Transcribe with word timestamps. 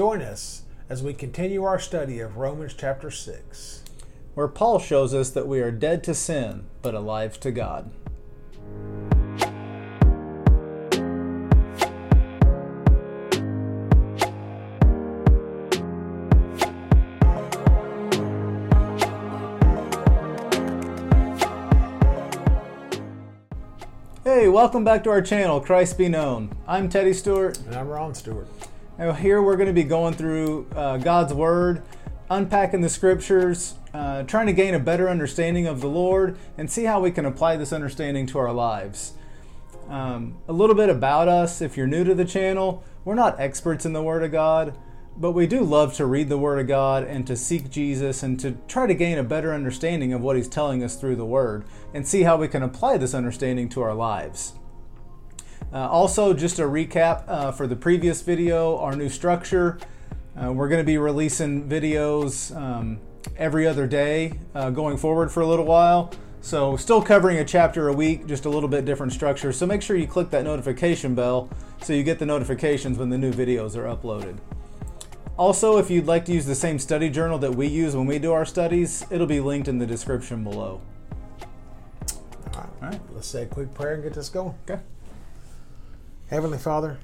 Join 0.00 0.22
us 0.22 0.62
as 0.88 1.02
we 1.02 1.12
continue 1.12 1.62
our 1.62 1.78
study 1.78 2.20
of 2.20 2.38
Romans 2.38 2.72
chapter 2.72 3.10
6. 3.10 3.84
where 4.32 4.48
Paul 4.48 4.78
shows 4.78 5.12
us 5.12 5.28
that 5.28 5.46
we 5.46 5.60
are 5.60 5.70
dead 5.70 6.02
to 6.04 6.14
sin, 6.14 6.64
but 6.80 6.94
alive 6.94 7.38
to 7.40 7.50
God. 7.50 7.90
Hey, 24.24 24.48
welcome 24.48 24.82
back 24.82 25.04
to 25.04 25.10
our 25.10 25.20
channel, 25.20 25.60
Christ 25.60 25.98
Be 25.98 26.08
Known. 26.08 26.56
I'm 26.66 26.88
Teddy 26.88 27.12
Stewart. 27.12 27.58
And 27.58 27.74
I'm 27.74 27.88
Ron 27.88 28.14
Stewart. 28.14 28.48
Now, 29.00 29.14
here 29.14 29.40
we're 29.40 29.56
going 29.56 29.66
to 29.66 29.72
be 29.72 29.84
going 29.84 30.12
through 30.12 30.66
uh, 30.76 30.98
God's 30.98 31.32
Word, 31.32 31.82
unpacking 32.28 32.82
the 32.82 32.90
Scriptures, 32.90 33.76
uh, 33.94 34.24
trying 34.24 34.46
to 34.46 34.52
gain 34.52 34.74
a 34.74 34.78
better 34.78 35.08
understanding 35.08 35.66
of 35.66 35.80
the 35.80 35.88
Lord, 35.88 36.36
and 36.58 36.70
see 36.70 36.84
how 36.84 37.00
we 37.00 37.10
can 37.10 37.24
apply 37.24 37.56
this 37.56 37.72
understanding 37.72 38.26
to 38.26 38.38
our 38.38 38.52
lives. 38.52 39.14
Um, 39.88 40.36
a 40.48 40.52
little 40.52 40.76
bit 40.76 40.90
about 40.90 41.28
us 41.28 41.62
if 41.62 41.78
you're 41.78 41.86
new 41.86 42.04
to 42.04 42.14
the 42.14 42.26
channel, 42.26 42.84
we're 43.06 43.14
not 43.14 43.40
experts 43.40 43.86
in 43.86 43.94
the 43.94 44.02
Word 44.02 44.22
of 44.22 44.32
God, 44.32 44.76
but 45.16 45.32
we 45.32 45.46
do 45.46 45.62
love 45.62 45.94
to 45.94 46.04
read 46.04 46.28
the 46.28 46.36
Word 46.36 46.60
of 46.60 46.66
God 46.66 47.02
and 47.04 47.26
to 47.26 47.36
seek 47.36 47.70
Jesus 47.70 48.22
and 48.22 48.38
to 48.40 48.58
try 48.68 48.86
to 48.86 48.92
gain 48.92 49.16
a 49.16 49.24
better 49.24 49.54
understanding 49.54 50.12
of 50.12 50.20
what 50.20 50.36
He's 50.36 50.46
telling 50.46 50.84
us 50.84 50.96
through 50.96 51.16
the 51.16 51.24
Word 51.24 51.64
and 51.94 52.06
see 52.06 52.24
how 52.24 52.36
we 52.36 52.48
can 52.48 52.62
apply 52.62 52.98
this 52.98 53.14
understanding 53.14 53.70
to 53.70 53.80
our 53.80 53.94
lives. 53.94 54.52
Uh, 55.72 55.88
also, 55.88 56.34
just 56.34 56.58
a 56.58 56.62
recap 56.62 57.22
uh, 57.28 57.52
for 57.52 57.66
the 57.66 57.76
previous 57.76 58.22
video, 58.22 58.76
our 58.78 58.96
new 58.96 59.08
structure. 59.08 59.78
Uh, 60.36 60.52
we're 60.52 60.68
going 60.68 60.80
to 60.80 60.86
be 60.86 60.98
releasing 60.98 61.68
videos 61.68 62.54
um, 62.56 62.98
every 63.36 63.66
other 63.66 63.86
day 63.86 64.32
uh, 64.54 64.70
going 64.70 64.96
forward 64.96 65.30
for 65.30 65.42
a 65.42 65.46
little 65.46 65.64
while. 65.64 66.10
So, 66.40 66.76
still 66.76 67.02
covering 67.02 67.38
a 67.38 67.44
chapter 67.44 67.88
a 67.88 67.92
week, 67.92 68.26
just 68.26 68.46
a 68.46 68.48
little 68.48 68.68
bit 68.68 68.84
different 68.84 69.12
structure. 69.12 69.52
So, 69.52 69.64
make 69.64 69.82
sure 69.82 69.96
you 69.96 70.08
click 70.08 70.30
that 70.30 70.42
notification 70.42 71.14
bell 71.14 71.48
so 71.82 71.92
you 71.92 72.02
get 72.02 72.18
the 72.18 72.26
notifications 72.26 72.98
when 72.98 73.10
the 73.10 73.18
new 73.18 73.32
videos 73.32 73.76
are 73.76 73.84
uploaded. 73.84 74.38
Also, 75.36 75.78
if 75.78 75.88
you'd 75.88 76.06
like 76.06 76.24
to 76.24 76.32
use 76.32 76.46
the 76.46 76.54
same 76.54 76.78
study 76.78 77.08
journal 77.08 77.38
that 77.38 77.54
we 77.54 77.66
use 77.66 77.94
when 77.94 78.06
we 78.06 78.18
do 78.18 78.32
our 78.32 78.44
studies, 78.44 79.06
it'll 79.10 79.26
be 79.26 79.40
linked 79.40 79.68
in 79.68 79.78
the 79.78 79.86
description 79.86 80.42
below. 80.42 80.80
All 82.54 82.60
right. 82.60 82.68
All 82.82 82.88
right. 82.88 83.00
Let's 83.12 83.28
say 83.28 83.44
a 83.44 83.46
quick 83.46 83.72
prayer 83.72 83.94
and 83.94 84.02
get 84.02 84.14
this 84.14 84.28
going. 84.28 84.54
Okay. 84.68 84.82
Heavenly 86.30 86.58
Father, 86.58 86.96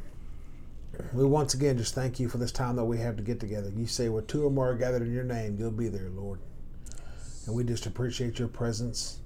we 1.13 1.25
once 1.25 1.53
again 1.53 1.77
just 1.77 1.97
thank 1.97 2.21
you 2.21 2.29
for 2.29 2.39
this 2.39 2.53
time 2.53 2.77
that 2.77 2.85
we 2.85 2.99
have 2.99 3.17
to 3.17 3.25
get 3.25 3.41
together. 3.41 3.73
You 3.75 3.89
say, 3.89 4.09
where 4.09 4.23
two 4.23 4.47
or 4.47 4.53
more 4.53 4.71
are 4.71 4.77
gathered 4.77 5.03
in 5.03 5.13
your 5.13 5.25
name, 5.25 5.57
you'll 5.59 5.73
be 5.73 5.89
there, 5.89 6.11
Lord. 6.11 6.39
And 7.45 7.57
we 7.57 7.65
just 7.65 7.87
appreciate 7.87 8.39
your 8.39 8.47
presence. 8.47 9.19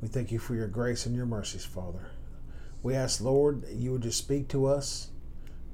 We 0.00 0.08
thank 0.08 0.32
you 0.32 0.38
for 0.38 0.54
your 0.54 0.66
grace 0.66 1.04
and 1.04 1.14
your 1.14 1.26
mercies, 1.26 1.66
Father. 1.66 2.06
We 2.82 2.94
ask, 2.94 3.20
Lord, 3.20 3.64
that 3.64 3.74
you 3.74 3.92
would 3.92 4.00
just 4.00 4.16
speak 4.16 4.48
to 4.48 4.64
us. 4.64 5.10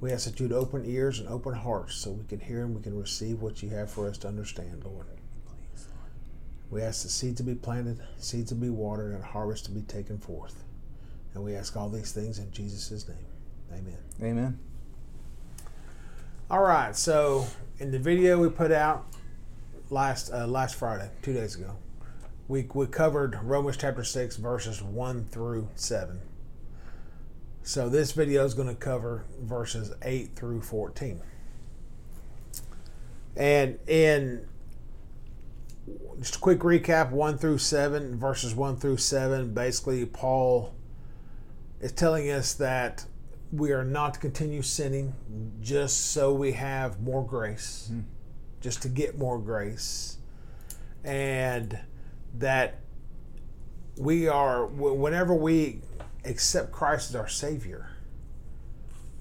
We 0.01 0.11
ask 0.11 0.25
that 0.25 0.41
you'd 0.41 0.53
open 0.53 0.85
ears 0.85 1.21
and 1.21 1.29
open 1.29 1.55
hearts 1.55 1.95
so 1.95 2.11
we 2.11 2.27
can 2.27 2.41
hear 2.41 2.65
and 2.65 2.75
we 2.75 2.83
can 2.83 2.99
receive 2.99 3.41
what 3.41 3.63
you 3.63 3.69
have 3.69 3.89
for 3.89 4.09
us 4.09 4.19
to 4.19 4.27
understand, 4.27 4.83
Lord. 4.85 5.07
We 6.73 6.83
ask 6.83 7.05
the 7.05 7.09
seeds 7.09 7.37
to 7.37 7.45
be 7.45 7.55
planted, 7.55 8.01
seeds 8.19 8.49
to 8.49 8.57
be 8.57 8.69
watered, 8.69 9.15
and 9.15 9.23
harvest 9.23 9.67
to 9.67 9.71
be 9.71 9.83
taken 9.83 10.19
forth. 10.19 10.65
And 11.35 11.45
we 11.45 11.55
ask 11.55 11.77
all 11.77 11.89
these 11.89 12.11
things 12.11 12.41
in 12.41 12.51
Jesus' 12.51 13.09
name. 13.09 13.27
Amen. 13.75 13.99
Amen. 14.23 14.59
All 16.51 16.63
right. 16.63 16.95
So 16.95 17.47
in 17.79 17.91
the 17.91 17.99
video 17.99 18.41
we 18.41 18.49
put 18.49 18.71
out 18.71 19.07
last 19.91 20.33
uh, 20.33 20.47
last 20.47 20.77
Friday, 20.77 21.11
two 21.23 21.33
days 21.33 21.57
ago, 21.57 21.77
we 22.47 22.69
we 22.73 22.87
covered 22.87 23.39
Romans 23.43 23.77
chapter 23.77 24.05
six 24.05 24.37
verses 24.37 24.83
one 24.83 25.25
through 25.25 25.69
seven. 25.75 26.21
So 27.63 27.89
this 27.89 28.13
video 28.13 28.45
is 28.45 28.55
going 28.55 28.69
to 28.69 28.75
cover 28.75 29.25
verses 29.41 29.93
eight 30.03 30.37
through 30.37 30.61
fourteen. 30.61 31.21
And 33.37 33.81
in 33.89 34.47
just 36.21 36.37
a 36.37 36.39
quick 36.39 36.61
recap, 36.61 37.11
one 37.11 37.37
through 37.37 37.59
seven, 37.59 38.17
verses 38.17 38.55
one 38.55 38.77
through 38.77 38.99
seven, 38.99 39.53
basically 39.53 40.07
Paul 40.07 40.73
is 41.81 41.91
telling 41.91 42.31
us 42.31 42.55
that 42.55 43.07
we 43.55 43.73
are 43.73 43.85
not 43.85 44.15
to 44.15 44.21
continue 44.21 44.63
sinning 44.63 45.15
just 45.61 46.11
so 46.13 46.33
we 46.33 46.53
have 46.53 47.01
more 47.01 47.25
grace, 47.25 47.87
Hmm. 47.89 48.01
just 48.61 48.83
to 48.83 48.89
get 48.89 49.17
more 49.19 49.39
grace, 49.39 50.19
and 51.05 51.79
that 52.39 52.81
we 53.97 54.27
are 54.27 54.67
whenever 54.67 55.35
we 55.35 55.83
accept 56.25 56.73
Christ 56.73 57.11
as 57.11 57.17
our 57.17 57.29
Savior 57.29 57.91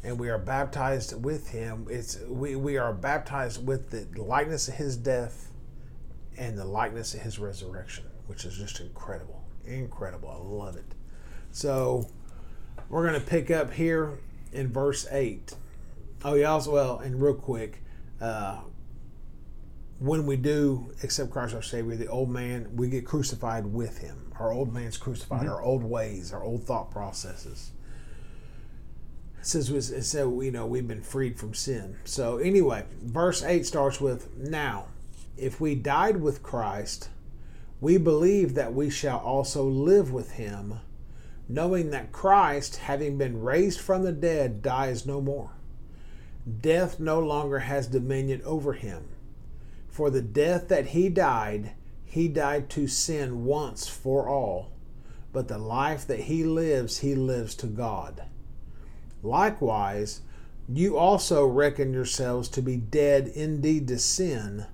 and 0.03 0.19
we 0.19 0.29
are 0.29 0.39
baptized 0.39 1.23
with 1.23 1.49
Him, 1.49 1.87
it's 1.89 2.19
we, 2.27 2.55
we 2.55 2.77
are 2.77 2.93
baptized 2.93 3.65
with 3.65 3.89
the 3.91 4.21
likeness 4.21 4.67
of 4.67 4.75
His 4.75 4.97
death 4.97 5.51
and 6.37 6.57
the 6.57 6.65
likeness 6.65 7.13
of 7.13 7.21
His 7.21 7.37
resurrection, 7.37 8.05
which 8.27 8.45
is 8.45 8.57
just 8.57 8.79
incredible, 8.79 9.43
incredible. 9.65 10.29
I 10.29 10.37
love 10.37 10.75
it. 10.77 10.95
So 11.51 12.07
we're 12.89 13.07
going 13.07 13.19
to 13.19 13.25
pick 13.25 13.51
up 13.51 13.73
here 13.73 14.19
in 14.51 14.71
verse 14.71 15.07
8. 15.09 15.53
Oh, 16.25 16.35
yeah, 16.35 16.55
as 16.55 16.67
well, 16.67 16.99
and 16.99 17.21
real 17.21 17.33
quick, 17.33 17.81
uh, 18.21 18.59
when 19.99 20.25
we 20.25 20.35
do 20.35 20.93
accept 21.03 21.31
Christ 21.31 21.55
our 21.55 21.61
Savior, 21.61 21.95
the 21.95 22.07
old 22.07 22.29
man, 22.29 22.69
we 22.75 22.89
get 22.89 23.05
crucified 23.05 23.65
with 23.65 23.99
him. 23.99 24.31
Our 24.39 24.51
old 24.51 24.73
man's 24.73 24.97
crucified, 24.97 25.47
our 25.47 25.61
old 25.61 25.83
ways, 25.83 26.33
our 26.33 26.43
old 26.43 26.63
thought 26.63 26.91
processes. 26.91 27.71
It 29.39 29.45
says, 29.45 29.69
it 29.69 30.03
said, 30.03 30.25
you 30.41 30.51
know, 30.51 30.65
we've 30.65 30.87
been 30.87 31.01
freed 31.01 31.37
from 31.37 31.53
sin. 31.53 31.97
So, 32.05 32.37
anyway, 32.37 32.85
verse 33.01 33.43
8 33.43 33.65
starts 33.65 33.99
with 33.99 34.35
Now, 34.37 34.87
if 35.37 35.59
we 35.59 35.75
died 35.75 36.17
with 36.17 36.43
Christ, 36.43 37.09
we 37.81 37.97
believe 37.97 38.53
that 38.55 38.73
we 38.73 38.89
shall 38.89 39.19
also 39.19 39.63
live 39.63 40.13
with 40.13 40.33
him 40.33 40.79
knowing 41.47 41.89
that 41.91 42.11
Christ, 42.11 42.77
having 42.77 43.17
been 43.17 43.41
raised 43.41 43.79
from 43.79 44.03
the 44.03 44.11
dead, 44.11 44.61
dies 44.61 45.05
no 45.05 45.21
more. 45.21 45.51
Death 46.61 46.99
no 46.99 47.19
longer 47.19 47.59
has 47.59 47.87
dominion 47.87 48.41
over 48.43 48.73
him. 48.73 49.07
For 49.89 50.09
the 50.09 50.21
death 50.21 50.67
that 50.69 50.87
he 50.87 51.09
died, 51.09 51.73
he 52.03 52.27
died 52.27 52.69
to 52.71 52.87
sin 52.87 53.45
once 53.45 53.87
for 53.87 54.27
all, 54.27 54.71
but 55.31 55.47
the 55.47 55.57
life 55.57 56.05
that 56.07 56.21
he 56.21 56.43
lives, 56.43 56.99
he 56.99 57.15
lives 57.15 57.55
to 57.55 57.67
God. 57.67 58.23
Likewise, 59.21 60.21
you 60.67 60.97
also 60.97 61.45
reckon 61.45 61.93
yourselves 61.93 62.49
to 62.49 62.61
be 62.61 62.77
dead 62.77 63.27
indeed 63.27 63.87
to 63.87 63.99
sin, 63.99 64.65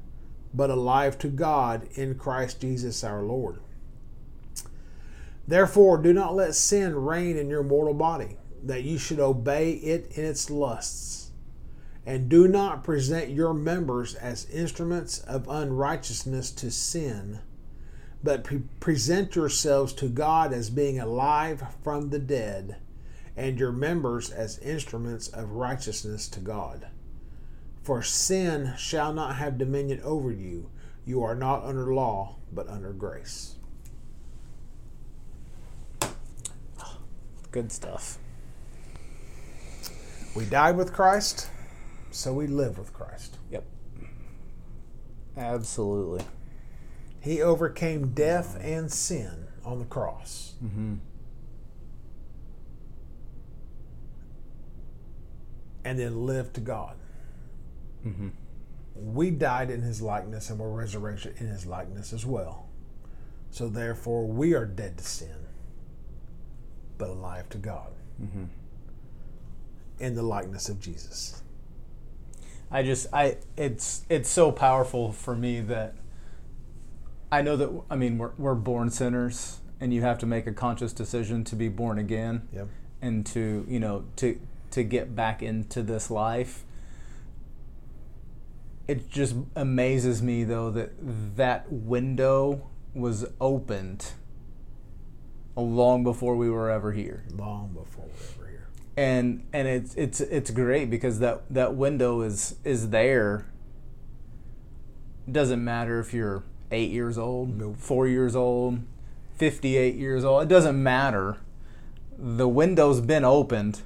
but 0.54 0.70
alive 0.70 1.18
to 1.20 1.28
God 1.28 1.88
in 1.94 2.16
Christ 2.16 2.62
Jesus 2.62 3.04
our 3.04 3.24
Lord. 3.24 3.60
Therefore, 5.50 5.98
do 5.98 6.14
not 6.14 6.36
let 6.36 6.54
sin 6.54 6.96
reign 6.96 7.36
in 7.36 7.50
your 7.50 7.64
mortal 7.64 7.96
body, 7.96 8.38
that 8.62 8.84
you 8.84 9.00
should 9.00 9.20
obey 9.20 9.72
it 9.72 10.12
in 10.16 10.24
its 10.24 10.52
lusts. 10.52 11.32
And 12.06 12.30
do 12.30 12.48
not 12.48 12.84
present 12.84 13.32
your 13.32 13.56
members 13.56 14.14
as 14.14 14.48
instruments 14.52 15.18
of 15.22 15.48
unrighteousness 15.50 16.52
to 16.52 16.70
sin, 16.70 17.40
but 18.24 18.44
pre- 18.44 18.62
present 18.80 19.36
yourselves 19.36 19.92
to 19.94 20.08
God 20.08 20.54
as 20.54 20.70
being 20.70 21.00
alive 21.00 21.64
from 21.84 22.12
the 22.12 22.20
dead, 22.20 22.76
and 23.36 23.58
your 23.58 23.72
members 23.72 24.30
as 24.30 24.60
instruments 24.60 25.30
of 25.30 25.54
righteousness 25.54 26.28
to 26.28 26.40
God. 26.40 26.90
For 27.82 28.04
sin 28.04 28.76
shall 28.78 29.14
not 29.14 29.38
have 29.38 29.58
dominion 29.58 30.00
over 30.04 30.32
you. 30.32 30.70
You 31.06 31.24
are 31.24 31.34
not 31.34 31.64
under 31.64 31.92
law, 31.92 32.36
but 32.54 32.70
under 32.70 32.94
grace. 32.94 33.56
Good 37.52 37.72
stuff. 37.72 38.18
We 40.36 40.46
died 40.46 40.78
with 40.78 40.94
Christ, 40.94 41.50
so 42.12 42.34
we 42.34 42.48
live 42.48 42.78
with 42.78 42.94
Christ. 42.94 43.38
Yep. 43.52 43.66
Absolutely. 45.36 46.24
He 47.20 47.42
overcame 47.42 48.14
death 48.14 48.58
and 48.62 48.92
sin 48.92 49.48
on 49.66 49.80
the 49.80 49.86
cross. 49.86 50.54
Mm-hmm. 50.64 50.96
And 55.84 56.00
then 56.00 56.26
lived 56.26 56.54
to 56.56 56.62
God. 56.62 56.96
Mm-hmm. 58.06 58.30
We 58.96 59.32
died 59.32 59.72
in 59.72 59.82
his 59.82 60.02
likeness 60.02 60.50
and 60.50 60.60
were 60.60 60.72
resurrected 60.72 61.36
in 61.40 61.48
his 61.48 61.66
likeness 61.66 62.14
as 62.14 62.26
well. 62.26 62.68
So 63.50 63.68
therefore, 63.70 64.28
we 64.28 64.54
are 64.54 64.66
dead 64.66 64.98
to 64.98 65.04
sin, 65.04 65.48
but 67.00 67.10
alive 67.10 67.50
to 67.50 67.58
God 67.58 67.88
Mm-hmm. 68.22 68.44
in 70.00 70.14
the 70.16 70.22
likeness 70.24 70.68
of 70.70 70.80
Jesus. 70.80 71.42
I 72.70 72.84
just 72.84 73.08
I 73.14 73.38
it's 73.58 74.04
it's 74.10 74.30
so 74.30 74.52
powerful 74.52 75.12
for 75.12 75.36
me 75.36 75.62
that 75.62 75.96
I 77.32 77.42
know 77.42 77.56
that 77.56 77.70
I 77.90 77.96
mean 77.96 78.18
we're 78.20 78.32
we're 78.38 78.56
born 78.56 78.90
sinners 78.92 79.60
and 79.80 79.94
you 79.94 80.02
have 80.02 80.18
to 80.20 80.26
make 80.26 80.46
a 80.46 80.52
conscious 80.52 80.92
decision 80.94 81.44
to 81.46 81.56
be 81.56 81.70
born 81.70 81.98
again 81.98 82.48
Yep. 82.54 82.68
and 83.02 83.26
to 83.28 83.66
you 83.70 83.80
know 83.80 84.04
to 84.18 84.40
to 84.72 84.84
get 84.84 85.16
back 85.16 85.42
into 85.42 85.82
this 85.82 86.12
life 86.12 86.66
it 88.88 89.10
just 89.10 89.36
amazes 89.56 90.22
me 90.22 90.44
though 90.44 90.70
that 90.72 90.92
that 91.38 91.72
window 91.72 92.68
was 92.94 93.26
opened 93.40 94.12
long 95.60 96.04
before 96.04 96.36
we 96.36 96.50
were 96.50 96.70
ever 96.70 96.92
here 96.92 97.24
Long 97.36 97.70
before 97.74 98.06
we 98.06 98.12
were 98.12 98.46
ever 98.46 98.50
here. 98.52 98.68
and 98.98 99.44
and 99.54 99.68
it's 99.68 99.94
it's 99.96 100.22
it's 100.22 100.52
great 100.52 100.90
because 100.90 101.20
that 101.20 101.44
that 101.50 101.76
window 101.76 102.22
is 102.22 102.56
is 102.64 102.90
there 102.90 103.46
it 105.28 105.34
doesn't 105.34 105.64
matter 105.64 106.00
if 106.00 106.14
you're 106.14 106.44
8 106.72 106.90
years 106.92 107.18
old 107.18 107.58
Nope. 107.58 107.78
4 107.78 108.08
years 108.08 108.36
old 108.36 108.80
58 109.36 109.96
years 109.96 110.24
old 110.26 110.44
it 110.44 110.50
doesn't 110.50 110.82
matter 110.82 111.38
the 112.18 112.48
window's 112.48 113.00
been 113.02 113.24
opened 113.24 113.82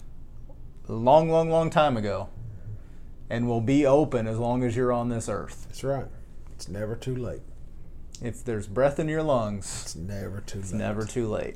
a 0.89 0.93
long 0.93 1.29
long 1.29 1.49
long 1.49 1.69
time 1.69 1.95
ago 1.97 2.29
and 3.29 3.47
will 3.47 3.61
be 3.61 3.85
open 3.85 4.27
as 4.27 4.37
long 4.37 4.63
as 4.63 4.75
you're 4.75 4.91
on 4.91 5.09
this 5.09 5.29
earth 5.29 5.65
That's 5.67 5.83
right. 5.83 6.05
It's 6.55 6.67
never 6.67 6.95
too 6.95 7.15
late. 7.15 7.41
if 8.21 8.43
there's 8.43 8.67
breath 8.67 8.99
in 8.99 9.07
your 9.07 9.23
lungs 9.23 9.81
It's 9.83 9.95
never 9.95 10.39
too 10.41 10.59
It's 10.59 10.71
late. 10.71 10.77
never 10.79 11.05
too 11.05 11.27
late. 11.27 11.55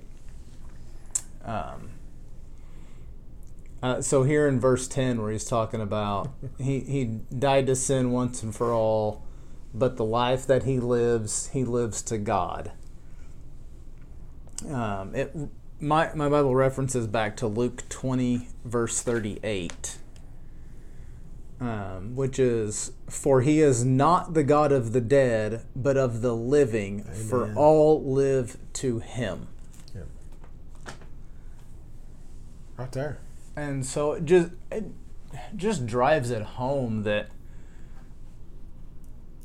Um, 1.47 1.89
uh, 3.81 4.01
so 4.01 4.23
here 4.23 4.47
in 4.47 4.59
verse 4.59 4.87
ten, 4.87 5.21
where 5.21 5.31
he's 5.31 5.45
talking 5.45 5.81
about 5.81 6.31
he 6.59 6.81
he 6.81 7.05
died 7.05 7.65
to 7.67 7.75
sin 7.75 8.11
once 8.11 8.43
and 8.43 8.53
for 8.53 8.73
all, 8.73 9.23
but 9.73 9.97
the 9.97 10.05
life 10.05 10.45
that 10.45 10.63
he 10.63 10.79
lives, 10.79 11.49
he 11.53 11.63
lives 11.63 12.01
to 12.03 12.17
God. 12.17 12.71
Um, 14.69 15.15
it 15.15 15.33
my 15.79 16.13
my 16.13 16.27
Bible 16.29 16.55
references 16.55 17.07
back 17.07 17.37
to 17.37 17.47
Luke 17.47 17.87
twenty 17.89 18.49
verse 18.65 19.01
thirty 19.01 19.39
eight. 19.43 19.97
Um, 21.59 22.15
which 22.15 22.37
is, 22.37 22.91
for 23.09 23.41
he 23.41 23.61
is 23.61 23.83
not 23.83 24.35
the 24.35 24.43
God 24.43 24.71
of 24.71 24.93
the 24.93 25.01
dead, 25.01 25.65
but 25.75 25.97
of 25.97 26.21
the 26.21 26.35
living, 26.35 27.03
for 27.03 27.51
all 27.55 28.03
live 28.03 28.57
to 28.73 28.99
him. 28.99 29.47
Yep. 29.95 30.07
Right 32.77 32.91
there. 32.91 33.17
And 33.55 33.85
so 33.85 34.13
it 34.13 34.25
just 34.25 34.51
it 34.71 34.85
just 35.55 35.85
drives 35.87 36.29
it 36.29 36.43
home 36.43 37.03
that 37.03 37.29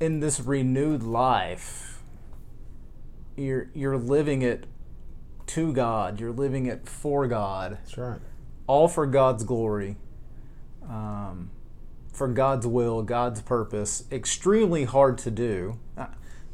in 0.01 0.21
this 0.21 0.41
renewed 0.41 1.03
life, 1.03 2.03
you're 3.37 3.71
you're 3.75 3.97
living 3.97 4.43
it 4.43 4.67
to 5.47 5.73
God. 5.73 6.21
You're 6.21 6.33
living 6.33 6.67
it 6.67 6.89
for 6.89 7.27
God, 7.27 7.79
That's 7.85 7.97
right. 7.99 8.21
all 8.67 8.89
for 8.89 9.07
God's 9.07 9.45
glory, 9.45 9.97
um, 10.89 11.51
for 12.13 12.29
God's 12.29 12.67
will, 12.67 13.03
God's 13.03 13.41
purpose. 13.43 14.05
Extremely 14.13 14.85
hard 14.85 15.19
to 15.19 15.31
do. 15.31 15.79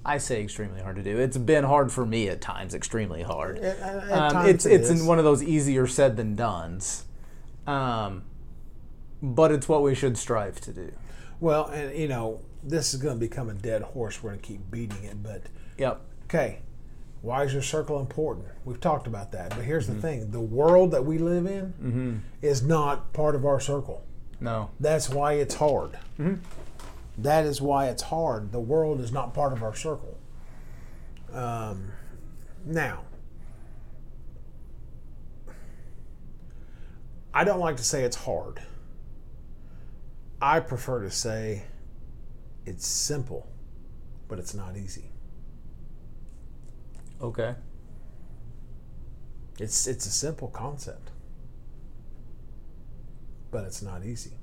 I- 0.05 0.19
say 0.19 0.43
extremely 0.43 0.81
hard 0.81 0.97
to 0.97 1.03
do. 1.03 1.19
It's 1.19 1.37
been 1.37 1.65
hard 1.65 1.93
for 1.93 2.06
me 2.06 2.29
at 2.29 2.41
times. 2.41 2.75
Extremely 2.75 3.23
hard. 3.23 3.59
At- 3.59 3.79
at- 3.79 4.12
Um, 4.12 4.33
times 4.33 4.49
it's 4.49 4.67
it 4.67 4.73
it's 4.81 4.91
is. 4.91 5.03
one 5.03 5.19
of 5.19 5.25
those 5.25 5.43
easier 5.43 5.87
said 5.87 6.17
than 6.17 6.35
done's, 6.35 7.05
um, 7.67 8.23
but 9.23 9.53
it's 9.53 9.69
what 9.69 9.83
we 9.83 9.95
should 9.95 10.17
strive 10.17 10.61
to 10.62 10.73
do. 10.73 10.93
Well, 11.41 11.67
and 11.67 11.95
you 11.97 12.09
know, 12.09 12.41
this 12.62 12.95
is 12.95 13.00
going 13.03 13.15
to 13.17 13.21
become 13.21 13.49
a 13.49 13.55
dead 13.55 13.83
horse. 13.83 14.23
We're 14.23 14.31
going 14.31 14.41
to 14.41 14.47
keep 14.47 14.71
beating 14.71 15.05
it, 15.05 15.23
but 15.23 15.43
Yep. 15.79 16.00
okay. 16.25 16.59
Why 17.21 17.43
is 17.43 17.53
your 17.53 17.62
circle 17.62 17.99
important? 18.00 18.47
We've 18.65 18.81
talked 18.81 19.06
about 19.09 19.33
that, 19.33 19.50
but 19.50 19.65
here's 19.65 19.87
Mm-hmm. 19.87 19.97
the 19.97 20.00
thing: 20.03 20.31
the 20.31 20.41
world 20.41 20.93
that 20.93 21.05
we 21.05 21.19
live 21.19 21.47
in 21.47 22.23
is 22.43 22.62
not 22.62 23.12
part 23.12 23.35
of 23.35 23.45
our 23.45 23.59
circle. 23.61 24.03
No. 24.41 24.71
That's 24.79 25.09
why 25.11 25.33
it's 25.35 25.56
hard. 25.56 25.99
Mm-hmm. 26.19 26.35
That 27.19 27.44
is 27.44 27.61
why 27.61 27.88
it's 27.88 28.03
hard. 28.03 28.53
The 28.53 28.61
world 28.61 29.00
is 29.00 29.11
not 29.11 29.35
part 29.35 29.53
of 29.53 29.62
our 29.62 29.75
circle. 29.75 30.17
Um, 31.32 31.91
now, 32.65 33.03
I 37.35 37.43
don't 37.43 37.59
like 37.59 37.76
to 37.76 37.85
say 37.85 38.05
it's 38.05 38.17
hard. 38.17 38.62
I 40.41 40.61
prefer 40.61 41.03
to 41.03 41.11
say 41.11 41.65
it's 42.65 42.87
simple, 42.87 43.49
but 44.29 44.38
it's 44.38 44.55
not 44.55 44.76
easy. 44.76 45.11
Okay. 47.21 47.56
It's 49.59 49.88
it's 49.88 50.06
a 50.06 50.11
simple 50.11 50.49
concept, 50.49 51.11
but 53.50 53.64
it's 53.64 53.82
not 53.82 54.05
easy. 54.05 54.38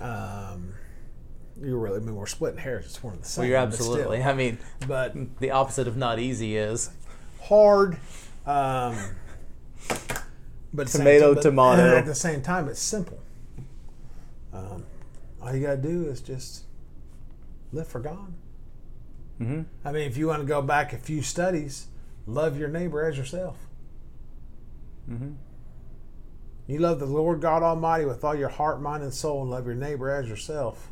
Um, 0.00 0.74
you're 1.60 1.78
really. 1.78 1.96
I 1.96 2.00
mean, 2.00 2.14
we're 2.16 2.26
splitting 2.26 2.58
hairs. 2.58 2.84
It's 2.86 3.02
one 3.02 3.14
of 3.14 3.22
the 3.22 3.28
same. 3.28 3.42
Well, 3.42 3.48
you're 3.50 3.58
but 3.60 3.66
absolutely. 3.68 4.22
I 4.22 4.34
mean, 4.34 4.58
But 4.86 5.14
the 5.40 5.50
opposite 5.50 5.88
of 5.88 5.96
not 5.96 6.18
easy 6.18 6.56
is 6.56 6.90
hard. 7.42 7.94
Um, 8.46 8.96
but 10.74 10.82
at 10.82 10.86
the 10.86 10.86
same 10.88 11.00
Tomato, 11.00 11.26
time- 11.26 11.34
but 11.34 11.42
tomato. 11.42 11.82
At 11.96 12.06
the 12.06 12.14
same 12.14 12.42
time, 12.42 12.68
it's 12.68 12.80
simple. 12.80 13.18
Um, 14.52 14.84
all 15.42 15.54
you 15.54 15.62
gotta 15.66 15.76
do 15.78 16.06
is 16.08 16.20
just 16.20 16.64
live 17.72 17.86
for 17.88 18.00
God. 18.00 18.32
Mm-hmm. 19.40 19.62
I 19.84 19.92
mean, 19.92 20.02
if 20.08 20.16
you 20.16 20.26
want 20.28 20.40
to 20.42 20.46
go 20.46 20.62
back 20.62 20.92
a 20.92 20.96
few 20.98 21.22
studies, 21.22 21.86
love 22.26 22.58
your 22.58 22.68
neighbor 22.68 23.04
as 23.04 23.16
yourself. 23.18 23.56
hmm 25.06 25.32
You 26.66 26.80
love 26.80 26.98
the 26.98 27.06
Lord 27.06 27.40
God 27.40 27.62
Almighty 27.62 28.04
with 28.04 28.24
all 28.24 28.34
your 28.34 28.48
heart, 28.48 28.82
mind, 28.82 29.02
and 29.02 29.14
soul, 29.14 29.42
and 29.42 29.50
love 29.50 29.66
your 29.66 29.74
neighbor 29.74 30.10
as 30.10 30.28
yourself. 30.28 30.90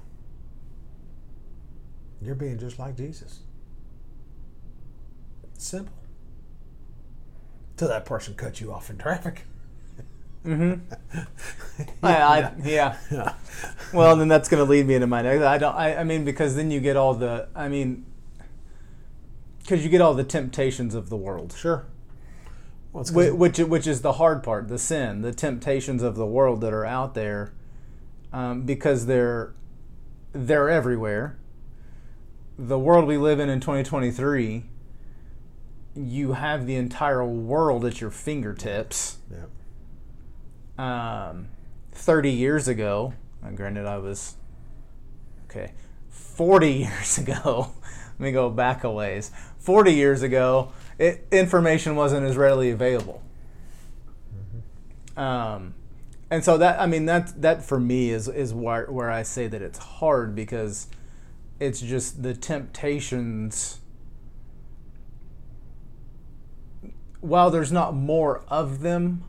You're 2.23 2.37
being 2.37 2.59
just 2.59 2.79
like 2.79 2.97
Jesus. 2.97 3.41
Simple. 5.59 5.93
Till 7.77 7.89
that 7.89 8.05
person 8.05 8.35
cuts 8.35 8.61
you 8.61 8.73
off 8.73 8.91
in 8.91 8.99
traffic. 8.99 9.43
Mm-hmm. 10.45 11.19
I, 12.03 12.17
I 12.17 12.53
yeah. 12.63 12.99
Yeah. 13.11 13.33
Well, 13.95 14.15
then 14.15 14.29
that's 14.29 14.47
going 14.47 14.63
to 14.63 14.71
lead 14.71 14.87
me 14.87 14.95
into 14.95 15.07
my 15.07 15.23
next. 15.23 15.43
I 15.43 15.57
don't. 15.57 15.75
I, 15.75 15.97
I 15.97 16.05
mean, 16.05 16.27
because 16.27 16.55
then 16.55 16.71
you 16.71 16.81
get 16.81 16.99
all 16.99 17.15
the. 17.15 17.49
I 17.55 17.69
mean, 17.69 18.05
because 19.61 19.83
you 19.83 19.89
get 19.89 20.03
all 20.03 20.13
the 20.13 20.23
temptations 20.23 20.95
of 20.95 21.09
the 21.09 21.17
world. 21.17 21.55
Sure. 21.57 21.87
Well, 22.95 23.35
which 23.35 23.59
which 23.59 23.89
is 23.89 24.03
the 24.03 24.13
hard 24.15 24.45
part, 24.45 24.69
the 24.69 24.79
sin, 24.79 25.23
the 25.23 25.33
temptations 25.33 26.01
of 26.03 26.15
the 26.15 26.25
world 26.25 26.61
that 26.61 26.73
are 26.73 26.85
out 26.87 27.15
there, 27.15 27.53
um, 28.33 28.63
because 28.63 29.07
they're 29.07 29.53
they're 30.33 30.71
everywhere. 30.71 31.37
The 32.57 32.79
world 32.79 33.07
we 33.07 33.17
live 33.17 33.41
in 33.41 33.51
in 33.51 33.59
2023, 33.59 34.63
you 35.97 36.33
have 36.35 36.67
the 36.67 36.77
entire 36.77 37.25
world 37.25 37.85
at 37.85 38.01
your 38.01 38.13
fingertips. 38.13 39.19
yeah. 39.29 39.47
Um, 40.77 41.49
30 41.91 42.31
years 42.31 42.69
ago, 42.69 43.13
uh, 43.45 43.51
granted 43.51 43.87
I 43.87 43.99
was 43.99 44.37
okay, 45.51 45.73
40 46.11 46.73
years 46.73 47.19
ago. 47.19 47.73
let 48.19 48.21
me 48.21 48.31
go 48.31 48.51
back 48.51 48.85
a 48.85 48.91
ways. 48.91 49.33
40 49.59 49.93
years 49.93 50.23
ago, 50.23 50.73
it, 50.99 51.27
information 51.33 51.97
wasn't 51.97 52.25
as 52.27 52.37
readily 52.37 52.71
available. 52.71 53.23
Um, 55.17 55.75
and 56.31 56.43
so 56.45 56.59
that 56.59 56.81
I 56.81 56.87
mean 56.87 57.07
that 57.07 57.41
that 57.43 57.63
for 57.65 57.79
me 57.79 58.11
is 58.11 58.27
is 58.29 58.53
where 58.53 58.87
where 58.87 59.11
I 59.11 59.23
say 59.23 59.47
that 59.47 59.63
it's 59.63 59.79
hard 59.79 60.35
because 60.35 60.89
it's 61.61 61.81
just 61.81 62.23
the 62.25 62.35
temptations. 62.35 63.79
While 67.21 67.51
there's 67.51 67.73
not 67.73 67.95
more 67.95 68.43
of 68.49 68.81
them, 68.81 69.25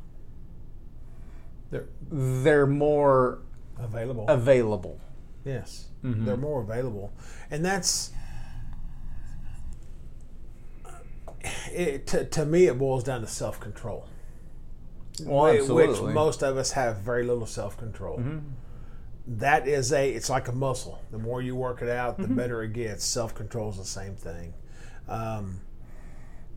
They're 1.72 1.86
they're 2.12 2.68
more 2.68 3.40
available. 3.80 4.26
available. 4.28 5.00
yes. 5.46 5.90
Mhm. 6.04 6.26
They're 6.26 6.38
more 6.38 6.62
available. 6.62 7.12
And 7.52 7.64
that's. 7.64 8.12
It, 11.76 12.08
to, 12.08 12.26
to 12.26 12.46
me, 12.46 12.66
it 12.68 12.78
boils 12.78 13.04
down 13.04 13.22
to 13.22 13.28
self 13.28 13.60
control. 13.60 14.08
Well, 15.24 15.52
which 15.54 15.62
absolutely. 15.62 16.14
most 16.14 16.44
of 16.44 16.58
us 16.58 16.72
have 16.72 16.98
very 16.98 17.24
little 17.24 17.46
self 17.46 17.78
control. 17.78 18.22
That 19.28 19.68
is 19.68 19.92
a, 19.92 20.12
it's 20.12 20.30
like 20.30 20.48
a 20.48 20.52
muscle. 20.52 21.02
The 21.12 21.18
more 21.18 21.42
you 21.42 21.56
work 21.56 21.82
it 21.82 21.90
out, 21.90 22.18
the 22.18 22.28
better 22.28 22.62
it 22.64 22.74
gets. 22.74 23.04
Self 23.06 23.34
control 23.34 23.70
is 23.72 23.78
the 23.78 23.86
same 23.86 24.16
thing. 24.16 24.54
Um, 25.08 25.62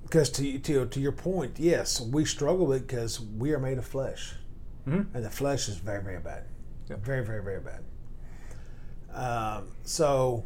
because 0.03 0.31
to, 0.31 0.59
to 0.59 0.87
to 0.87 1.01
your 1.01 1.13
point, 1.13 1.59
yes, 1.59 2.01
we 2.01 2.25
struggle 2.25 2.67
with 2.67 2.87
because 2.87 3.21
we 3.21 3.53
are 3.53 3.59
made 3.59 3.77
of 3.79 3.85
flesh, 3.87 4.35
Mhm. 4.87 5.07
and 5.13 5.23
the 5.25 5.29
flesh 5.31 5.69
is 5.69 5.77
very 5.77 6.03
very 6.03 6.19
bad. 6.19 6.45
Yep. 6.89 7.05
Very, 7.05 7.25
very, 7.25 7.43
very 7.43 7.61
bad. 7.61 7.83
Um, 9.13 9.69
so 9.85 10.45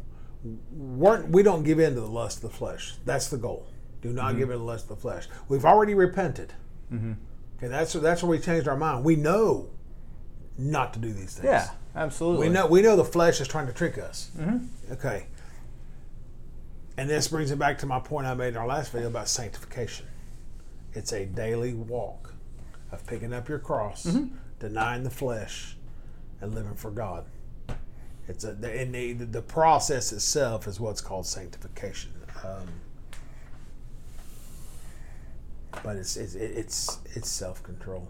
we're, 0.71 1.23
we 1.25 1.43
don't 1.43 1.63
give 1.63 1.79
in 1.79 1.95
to 1.95 2.01
the 2.01 2.07
lust 2.07 2.37
of 2.43 2.51
the 2.51 2.57
flesh. 2.57 2.95
That's 3.05 3.29
the 3.29 3.37
goal. 3.37 3.65
Do 4.03 4.09
not 4.13 4.31
Mm-hmm. 4.31 4.39
give 4.39 4.49
in 4.49 4.53
to 4.53 4.57
the 4.59 4.63
lust 4.63 4.83
of 4.83 4.89
the 4.89 4.95
flesh. 4.97 5.27
We've 5.47 5.65
already 5.65 5.95
repented. 5.95 6.53
Okay, 6.93 7.67
that's 7.69 7.93
that's 7.93 8.21
where 8.21 8.29
we 8.29 8.37
changed 8.39 8.67
our 8.67 8.77
mind. 8.77 9.03
We 9.03 9.15
know 9.15 9.69
not 10.59 10.93
to 10.93 10.99
do 10.99 11.11
these 11.11 11.33
things. 11.33 11.45
Yeah, 11.45 11.69
absolutely. 11.95 12.47
We 12.49 12.53
know 12.53 12.67
we 12.67 12.81
know 12.83 12.95
the 12.95 13.03
flesh 13.05 13.41
is 13.41 13.47
trying 13.47 13.65
to 13.67 13.73
trick 13.73 13.97
us. 13.97 14.29
Okay. 14.91 15.25
And 16.97 17.09
this 17.09 17.27
brings 17.29 17.49
it 17.49 17.57
back 17.57 17.79
to 17.79 17.87
my 17.87 17.99
point 17.99 18.27
I 18.27 18.35
made 18.35 18.49
in 18.49 18.57
our 18.57 18.67
last 18.67 18.91
video 18.91 19.07
about 19.07 19.27
sanctification. 19.27 20.05
It's 20.93 21.11
a 21.11 21.25
daily 21.25 21.73
walk 21.73 22.35
of 22.91 23.03
picking 23.07 23.33
up 23.33 23.49
your 23.49 23.57
cross, 23.57 24.03
denying 24.59 25.03
the 25.03 25.09
flesh, 25.09 25.75
and 26.41 26.53
living 26.53 26.75
for 26.75 26.91
God. 26.91 27.25
It's 28.27 28.43
a 28.43 28.51
and 28.51 28.93
the, 28.93 29.13
the 29.13 29.41
process 29.41 30.11
itself 30.13 30.67
is 30.67 30.79
what's 30.79 31.01
called 31.01 31.25
sanctification. 31.25 32.11
Um, 32.43 32.67
but 35.83 35.95
it's 35.95 36.17
it's 36.17 36.35
it's 36.35 36.99
it's 37.15 37.29
self 37.29 37.63
control. 37.63 38.09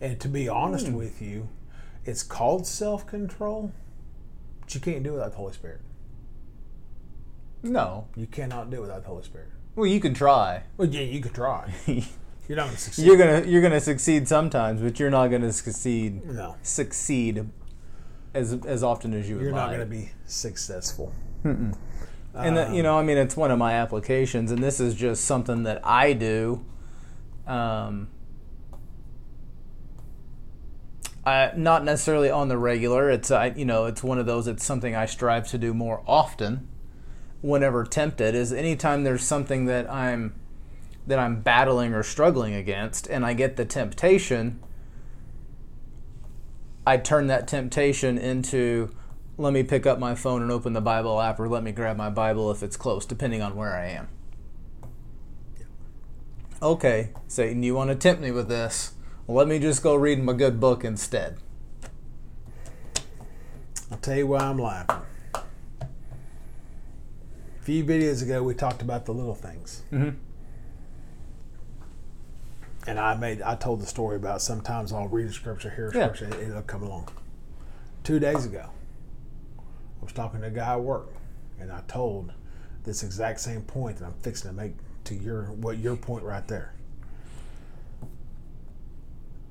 And 0.00 0.20
to 0.20 0.28
be 0.28 0.48
honest 0.48 0.88
hmm. 0.88 0.94
with 0.94 1.22
you, 1.22 1.48
it's 2.04 2.22
called 2.22 2.66
self 2.66 3.06
control, 3.06 3.72
but 4.60 4.74
you 4.74 4.80
can't 4.80 5.02
do 5.02 5.10
it 5.10 5.14
without 5.14 5.32
the 5.32 5.38
Holy 5.38 5.52
Spirit. 5.52 5.80
No. 7.62 8.08
You 8.14 8.26
cannot 8.26 8.70
do 8.70 8.78
it 8.78 8.80
without 8.82 9.02
the 9.02 9.08
Holy 9.08 9.22
Spirit. 9.22 9.48
Well, 9.74 9.86
you 9.86 10.00
can 10.00 10.14
try. 10.14 10.64
Well, 10.76 10.88
yeah, 10.88 11.00
you 11.00 11.20
can 11.20 11.32
try. 11.32 11.72
You're 12.46 12.56
not 12.56 12.64
going 12.64 12.76
to 12.76 12.80
succeed. 12.80 13.06
You're 13.06 13.16
gonna 13.16 13.46
you're 13.46 13.62
gonna 13.62 13.80
succeed 13.80 14.28
sometimes, 14.28 14.82
but 14.82 15.00
you're 15.00 15.08
not 15.08 15.28
gonna 15.28 15.50
succeed 15.50 16.26
no, 16.26 16.56
succeed 16.62 17.48
as 18.34 18.52
as 18.66 18.82
often 18.82 19.14
as 19.14 19.28
you 19.28 19.36
would 19.36 19.44
you're 19.44 19.52
not 19.52 19.68
like. 19.68 19.78
going 19.78 19.88
to 19.88 19.96
be 19.96 20.10
successful. 20.26 21.14
And 22.34 22.56
that, 22.56 22.74
you 22.74 22.82
know, 22.82 22.98
I 22.98 23.02
mean, 23.02 23.16
it's 23.16 23.36
one 23.36 23.50
of 23.50 23.58
my 23.58 23.74
applications, 23.74 24.50
and 24.50 24.62
this 24.62 24.80
is 24.80 24.94
just 24.94 25.24
something 25.24 25.62
that 25.64 25.80
I 25.84 26.12
do. 26.12 26.64
Um, 27.46 28.08
I, 31.24 31.52
not 31.56 31.84
necessarily 31.84 32.30
on 32.30 32.48
the 32.48 32.58
regular. 32.58 33.08
It's 33.10 33.30
I, 33.30 33.46
you 33.56 33.64
know, 33.64 33.86
it's 33.86 34.02
one 34.02 34.18
of 34.18 34.26
those. 34.26 34.46
It's 34.46 34.64
something 34.64 34.94
I 34.94 35.06
strive 35.06 35.48
to 35.48 35.58
do 35.58 35.72
more 35.72 36.02
often. 36.06 36.68
Whenever 37.40 37.84
tempted, 37.84 38.34
is 38.34 38.52
anytime 38.52 39.04
there's 39.04 39.22
something 39.22 39.66
that 39.66 39.90
I'm 39.90 40.34
that 41.06 41.18
I'm 41.18 41.40
battling 41.40 41.92
or 41.92 42.02
struggling 42.02 42.54
against, 42.54 43.06
and 43.06 43.24
I 43.24 43.34
get 43.34 43.56
the 43.56 43.64
temptation. 43.64 44.60
I 46.86 46.96
turn 46.98 47.28
that 47.28 47.46
temptation 47.48 48.18
into 48.18 48.94
let 49.36 49.52
me 49.52 49.62
pick 49.62 49.86
up 49.86 49.98
my 49.98 50.14
phone 50.14 50.42
and 50.42 50.50
open 50.50 50.72
the 50.72 50.80
Bible 50.80 51.20
app, 51.20 51.40
or 51.40 51.48
let 51.48 51.62
me 51.62 51.72
grab 51.72 51.96
my 51.96 52.10
Bible 52.10 52.50
if 52.50 52.62
it's 52.62 52.76
close, 52.76 53.04
depending 53.04 53.42
on 53.42 53.56
where 53.56 53.74
I 53.76 53.86
am. 53.88 54.08
Okay, 56.62 57.10
Satan, 57.28 57.62
you 57.62 57.74
want 57.74 57.90
to 57.90 57.96
tempt 57.96 58.22
me 58.22 58.30
with 58.30 58.48
this? 58.48 58.94
Well, 59.26 59.36
let 59.36 59.48
me 59.48 59.58
just 59.58 59.82
go 59.82 59.94
read 59.94 60.22
my 60.22 60.32
good 60.32 60.60
book 60.60 60.84
instead. 60.84 61.36
I'll 63.90 63.98
tell 63.98 64.16
you 64.16 64.26
why 64.26 64.38
I'm 64.38 64.58
laughing. 64.58 65.02
A 65.34 65.44
few 67.60 67.84
videos 67.84 68.22
ago, 68.22 68.42
we 68.42 68.54
talked 68.54 68.82
about 68.82 69.04
the 69.04 69.12
little 69.12 69.34
things. 69.34 69.82
Mhm. 69.92 70.16
And 72.86 73.00
I 73.00 73.14
made, 73.14 73.40
I 73.42 73.54
told 73.56 73.80
the 73.80 73.86
story 73.86 74.16
about 74.16 74.42
sometimes 74.42 74.92
I'll 74.92 75.08
read 75.08 75.26
a 75.26 75.32
scripture, 75.32 75.70
hear 75.70 75.88
a 75.88 75.96
Yeah. 75.96 76.12
scripture, 76.12 76.36
and 76.38 76.50
it'll 76.50 76.62
come 76.62 76.82
along. 76.82 77.08
Two 78.02 78.18
days 78.18 78.44
ago, 78.44 78.66
was 80.04 80.12
talking 80.12 80.40
to 80.40 80.46
a 80.46 80.50
guy 80.50 80.72
at 80.72 80.80
work, 80.80 81.08
and 81.58 81.72
I 81.72 81.82
told 81.88 82.32
this 82.84 83.02
exact 83.02 83.40
same 83.40 83.62
point 83.62 83.98
that 83.98 84.06
I'm 84.06 84.14
fixing 84.14 84.50
to 84.50 84.56
make 84.56 84.74
to 85.04 85.14
your 85.14 85.44
what 85.52 85.78
your 85.78 85.96
point 85.96 86.24
right 86.24 86.46
there. 86.46 86.74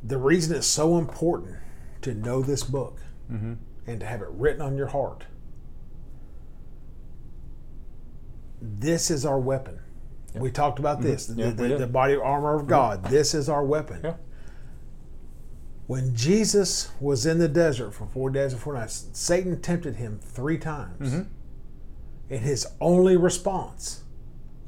The 0.03 0.17
reason 0.17 0.55
it's 0.55 0.67
so 0.67 0.97
important 0.97 1.57
to 2.01 2.13
know 2.13 2.41
this 2.41 2.63
book 2.63 2.99
mm-hmm. 3.31 3.53
and 3.87 3.99
to 3.99 4.05
have 4.05 4.21
it 4.21 4.27
written 4.31 4.61
on 4.61 4.77
your 4.77 4.87
heart. 4.87 5.25
This 8.61 9.11
is 9.11 9.25
our 9.25 9.39
weapon. 9.39 9.79
We 10.35 10.51
talked 10.51 10.79
about 10.79 10.99
mm-hmm. 10.99 11.07
this 11.07 11.25
the, 11.27 11.35
Yeah, 11.35 11.49
the, 11.51 11.67
did. 11.69 11.79
the 11.79 11.87
body 11.87 12.15
armor 12.15 12.55
of 12.55 12.61
mm-hmm. 12.61 12.69
God. 12.69 13.05
This 13.05 13.33
is 13.33 13.49
our 13.49 13.63
weapon. 13.63 14.15
When 15.87 16.15
Jesus 16.15 16.91
was 17.01 17.25
in 17.25 17.39
the 17.39 17.49
desert 17.49 17.91
for 17.91 18.05
four 18.05 18.29
days 18.29 18.53
and 18.53 18.61
four 18.61 18.73
nights, 18.73 19.07
Satan 19.11 19.59
tempted 19.61 19.97
him 19.97 20.19
three 20.21 20.57
times. 20.57 21.09
Mm-hmm. 21.11 21.29
And 22.29 22.39
his 22.39 22.67
only 22.79 23.17
response 23.17 24.03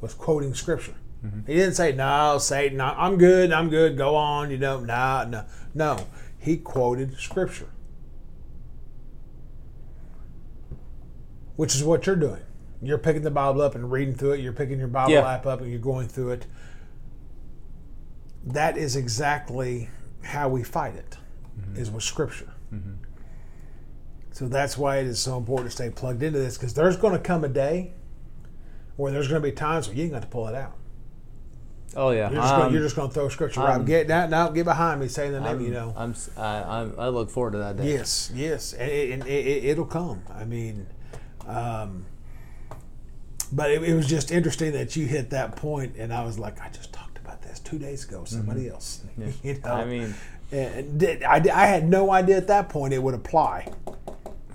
was 0.01 0.13
quoting 0.13 0.53
scripture. 0.53 0.95
Mm-hmm. 1.25 1.48
He 1.48 1.55
didn't 1.55 1.75
say, 1.75 1.93
No, 1.93 2.38
Satan, 2.38 2.81
I'm 2.81 3.17
good, 3.17 3.51
I'm 3.51 3.69
good, 3.69 3.98
go 3.98 4.15
on, 4.15 4.51
you 4.51 4.57
know, 4.57 4.81
nah, 4.81 5.24
no. 5.24 5.45
No, 5.74 6.07
he 6.38 6.57
quoted 6.57 7.17
scripture. 7.17 7.69
Which 11.55 11.75
is 11.75 11.84
what 11.84 12.05
you're 12.05 12.17
doing. 12.17 12.41
You're 12.81 12.98
picking 12.98 13.22
the 13.24 13.31
Bible 13.31 13.62
up 13.62 13.75
and 13.75 13.89
reading 13.89 14.13
through 14.13 14.34
it. 14.34 14.41
You're 14.41 14.53
picking 14.53 14.77
your 14.77 14.89
Bible 14.89 15.13
Yeah. 15.13 15.27
app 15.27 15.45
up 15.45 15.62
and 15.62 15.72
you're 15.72 15.79
going 15.79 16.07
through 16.10 16.31
it. 16.31 16.45
That 18.45 18.77
is 18.77 18.95
exactly 18.95 19.89
how 20.25 20.50
we 20.50 20.63
fight 20.63 20.96
it, 20.96 21.17
is 21.75 21.89
with 21.89 22.03
scripture. 22.03 22.51
So 24.32 24.50
that's 24.50 24.77
why 24.77 24.98
it 24.98 25.05
is 25.08 25.17
so 25.20 25.38
important 25.38 25.70
to 25.72 25.75
stay 25.75 25.89
plugged 25.89 26.22
into 26.22 26.39
this 26.39 26.58
because 26.58 26.74
there's 26.74 26.98
going 26.98 27.13
to 27.13 27.20
come 27.20 27.46
a 27.46 27.48
day 27.48 27.94
where 28.98 29.10
there's 29.12 29.29
going 29.29 29.41
to 29.41 29.48
be 29.48 29.53
times 29.53 29.88
where 29.88 29.96
you 29.96 30.03
ain't 30.03 30.12
got 30.12 30.24
to 30.24 30.27
pull 30.27 30.48
it 30.48 30.55
out. 30.55 30.74
Oh 31.96 32.10
yeah, 32.10 32.29
You're 32.29 32.41
just, 32.41 32.51
gonna, 32.51 32.63
Um, 32.65 32.74
you're 32.74 32.82
just 32.82 32.96
going 32.98 33.08
to 33.08 33.13
throw 33.13 33.29
scripture 33.29 33.62
right. 33.62 33.70
I'm- 33.70 33.86
Get 33.86 34.10
now, 34.10 34.25
now, 34.27 34.50
get 34.50 34.65
behind 34.65 35.00
me, 35.00 35.08
saying 35.08 35.32
the 35.32 35.39
name. 35.39 35.58
I'm, 35.60 35.62
you 35.62 35.72
know. 35.72 35.94
I'm, 35.96 36.13
I, 36.36 36.58
I'm- 36.58 36.96
I 36.98 37.08
look 37.08 37.29
forward 37.29 37.51
to 37.51 37.60
that 37.60 37.77
day. 37.77 37.94
Yes, 37.94 38.29
yes, 38.36 38.74
and 38.74 38.91
it, 38.91 39.25
it, 39.25 39.63
it, 39.63 39.77
will 39.77 39.86
come. 39.86 40.22
I 40.34 40.44
mean, 40.44 40.88
um, 41.48 42.05
but 43.53 43.72
it, 43.72 43.82
it 43.84 43.94
was 43.96 44.08
just 44.08 44.32
interesting 44.32 44.74
that 44.74 44.98
you 44.98 45.05
hit 45.05 45.29
that 45.29 45.55
point, 45.55 45.96
and 45.98 46.12
I 46.12 46.25
was 46.25 46.38
like, 46.38 46.60
I 46.60 46.67
just 46.67 46.91
talked 46.91 46.95
about 46.95 46.95
this 46.95 46.95
two 47.65 47.77
days 47.79 48.05
ago. 48.07 48.22
with 48.22 48.29
Somebody 48.29 48.69
else, 48.69 49.03
you 49.17 49.25
know. 49.25 49.31
Mm-hmm. 49.31 49.67
I 49.67 49.86
mean, 49.86 50.15
did, 50.98 51.24
I, 51.24 51.38
I 51.53 51.65
had 51.65 51.89
no 51.89 52.12
idea 52.12 52.38
at 52.38 52.48
that 52.48 52.69
point 52.69 52.93
it 52.93 53.01
would 53.03 53.15
apply 53.15 53.72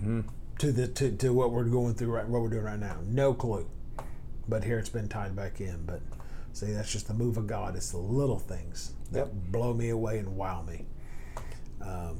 Mm-hmm. 0.00 0.21
to 0.59 0.73
the 0.73 0.88
to, 0.88 1.11
to 1.17 1.31
what 1.35 1.50
we're 1.52 1.64
going 1.64 1.93
through 1.95 2.09
right 2.12 2.26
what 2.26 2.40
we're 2.40 2.49
doing 2.49 2.64
right 2.64 2.79
now. 2.81 2.97
No 3.07 3.35
clue. 3.35 3.67
But 4.49 4.64
here 4.64 4.79
it's 4.79 4.88
been 4.88 5.09
tied 5.09 5.37
back 5.37 5.61
in. 5.61 5.85
But 5.85 6.00
see, 6.55 6.73
that's 6.73 6.90
just 6.90 7.07
the 7.07 7.12
move 7.14 7.37
of 7.37 7.47
God. 7.47 7.76
It's 7.76 7.90
the 7.90 7.99
little 7.99 8.38
things 8.38 8.93
that 9.12 9.19
Yep. 9.26 9.33
blow 9.50 9.75
me 9.75 9.90
away 9.90 10.19
and 10.19 10.37
wow 10.37 10.62
me. 10.62 10.87
Um, 11.83 12.19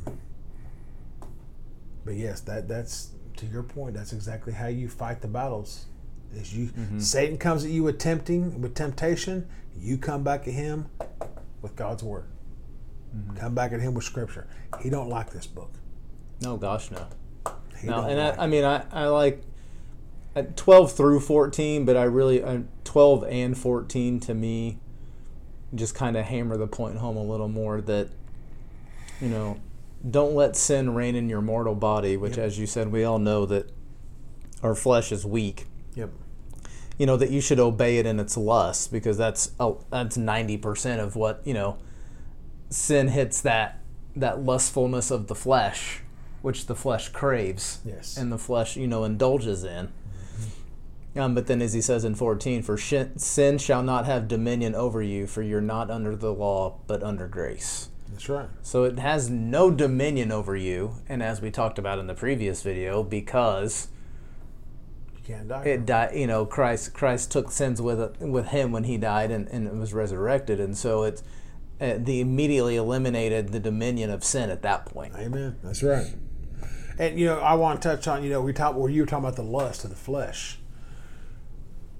but 2.04 2.14
yes, 2.14 2.40
that 2.42 2.68
that's 2.68 3.11
to 3.37 3.47
your 3.47 3.62
point. 3.62 3.94
That's 3.94 4.12
exactly 4.12 4.52
how 4.52 4.66
you 4.66 4.88
fight 4.88 5.20
the 5.23 5.28
battles. 5.28 5.87
Is 6.35 6.54
you 6.56 6.70
Satan 6.99 7.38
comes 7.38 7.64
at 7.64 7.70
you 7.70 7.82
with 7.82 7.99
tempting 7.99 8.61
with 8.61 8.75
temptation, 8.75 9.49
you 9.79 9.99
come 9.99 10.23
back 10.23 10.47
at 10.47 10.55
him 10.55 10.87
with 11.62 11.77
God's 11.77 12.03
word. 12.03 12.27
Come 13.37 13.55
back 13.55 13.73
at 13.73 13.81
him 13.81 13.95
with 13.95 14.05
scripture. 14.05 14.47
He 14.81 14.89
don't 14.91 15.09
like 15.09 15.31
this 15.31 15.47
book. 15.47 15.73
no, 16.41 16.57
gosh, 16.57 16.91
no. 16.91 17.07
He 17.81 17.87
No, 17.89 18.05
and 18.05 18.19
like 18.19 18.39
I, 18.39 18.45
I 18.45 18.47
mean, 18.47 18.65
I, 18.65 18.85
I 18.93 19.07
like 19.07 19.43
at 20.37 20.57
12 20.57 20.93
through 20.93 21.21
14, 21.21 21.85
but 21.85 21.97
I 21.97 22.05
really, 22.05 22.43
uh, 22.43 22.61
12 22.85 23.25
and 23.25 23.59
14 23.59 24.21
to 24.21 24.35
me 24.35 24.79
just 25.75 25.95
kind 25.95 26.17
of 26.17 26.25
hammer 26.27 26.57
the 26.57 26.67
point 26.67 26.99
home 26.99 27.17
a 27.17 27.23
little 27.23 27.49
more 27.49 27.81
that, 27.81 28.09
you 29.21 29.29
know, 29.29 29.61
don't 30.09 30.35
let 30.35 30.57
sin 30.57 30.95
reign 30.95 31.15
in 31.15 31.29
your 31.29 31.41
mortal 31.41 31.75
body, 31.75 32.17
which, 32.17 32.37
Yep. 32.37 32.47
as 32.47 32.59
you 32.59 32.67
said, 32.67 32.93
we 32.93 33.05
all 33.05 33.19
know 33.19 33.45
that 33.47 33.71
our 34.62 34.75
flesh 34.75 35.11
is 35.12 35.25
weak. 35.27 35.67
Yep. 35.95 36.11
You 37.00 37.07
know, 37.07 37.16
that 37.16 37.30
you 37.30 37.40
should 37.40 37.59
obey 37.59 37.97
it 37.97 38.04
in 38.04 38.21
its 38.21 38.37
lust 38.37 38.92
because 38.92 39.16
that's, 39.16 39.52
oh, 39.59 39.80
that's 39.88 40.19
90% 40.19 41.00
of 41.00 41.16
what, 41.16 41.40
you 41.47 41.54
know, 41.54 41.78
sin 42.69 43.09
hits 43.09 43.40
that, 43.40 43.80
that 44.14 44.42
lustfulness 44.42 45.11
of 45.11 45.26
the 45.26 45.35
flesh, 45.35 46.02
which 46.42 46.66
the 46.66 46.75
flesh 46.75 47.09
craves 47.09 47.78
Yes. 47.87 48.19
and 48.19 48.30
the 48.30 48.37
flesh, 48.37 48.76
you 48.76 48.87
know, 48.87 49.04
indulges 49.04 49.64
in. 49.64 49.88
Um, 51.16 51.35
but 51.35 51.47
then, 51.47 51.62
as 51.62 51.73
he 51.73 51.80
says 51.80 52.04
in 52.04 52.14
14, 52.14 52.62
for 52.62 52.76
sin 52.76 53.59
shall 53.59 53.83
not 53.83 54.04
have 54.04 54.28
dominion 54.28 54.75
over 54.75 55.02
you, 55.02 55.26
for 55.26 55.40
you're 55.40 55.62
not 55.62 55.90
under 55.90 56.14
the 56.14 56.35
law, 56.35 56.80
but 56.87 57.02
under 57.02 57.26
grace. 57.26 57.88
That's 58.11 58.28
right. 58.28 58.49
So 58.62 58.85
it 58.85 58.99
has 58.99 59.30
no 59.30 59.71
dominion 59.71 60.30
over 60.30 60.54
you, 60.54 60.97
and 61.09 61.23
as 61.23 61.40
we 61.40 61.50
talked 61.50 61.78
about 61.78 61.99
in 61.99 62.07
the 62.09 62.14
previous 62.14 62.62
video, 62.62 63.02
because 63.02 63.88
can't 65.30 65.49
die. 65.49 65.62
it 65.64 65.87
died, 65.87 66.14
you 66.14 66.26
know, 66.26 66.44
Christ 66.44 66.94
Christ 66.94 67.30
took 67.30 67.50
sins 67.50 67.80
with 67.80 68.20
with 68.20 68.49
him 68.49 68.72
when 68.72 68.84
he 68.84 68.96
died 68.96 69.30
and, 69.30 69.49
and 69.49 69.78
was 69.78 69.92
resurrected, 69.92 70.60
and 70.60 70.76
so 70.76 71.04
it's 71.04 71.22
uh, 71.80 71.94
the 71.99 72.20
immediately 72.20 72.76
eliminated 72.76 73.50
the 73.50 73.60
dominion 73.60 74.10
of 74.10 74.22
sin 74.22 74.50
at 74.50 74.62
that 74.62 74.87
point. 74.87 75.14
Amen. 75.16 75.56
That's 75.62 75.82
right. 75.82 76.14
And 76.99 77.18
you 77.18 77.26
know, 77.26 77.40
I 77.40 77.54
want 77.54 77.80
to 77.80 77.88
touch 77.88 78.06
on 78.06 78.22
you 78.22 78.30
know 78.30 78.40
we 78.40 78.52
talk 78.52 78.76
where 78.76 78.90
you 78.90 79.02
were 79.02 79.06
talking 79.06 79.25
about 79.25 79.37
the 79.37 79.42
lust 79.42 79.84
of 79.84 79.90
the 79.90 79.96
flesh. 79.96 80.58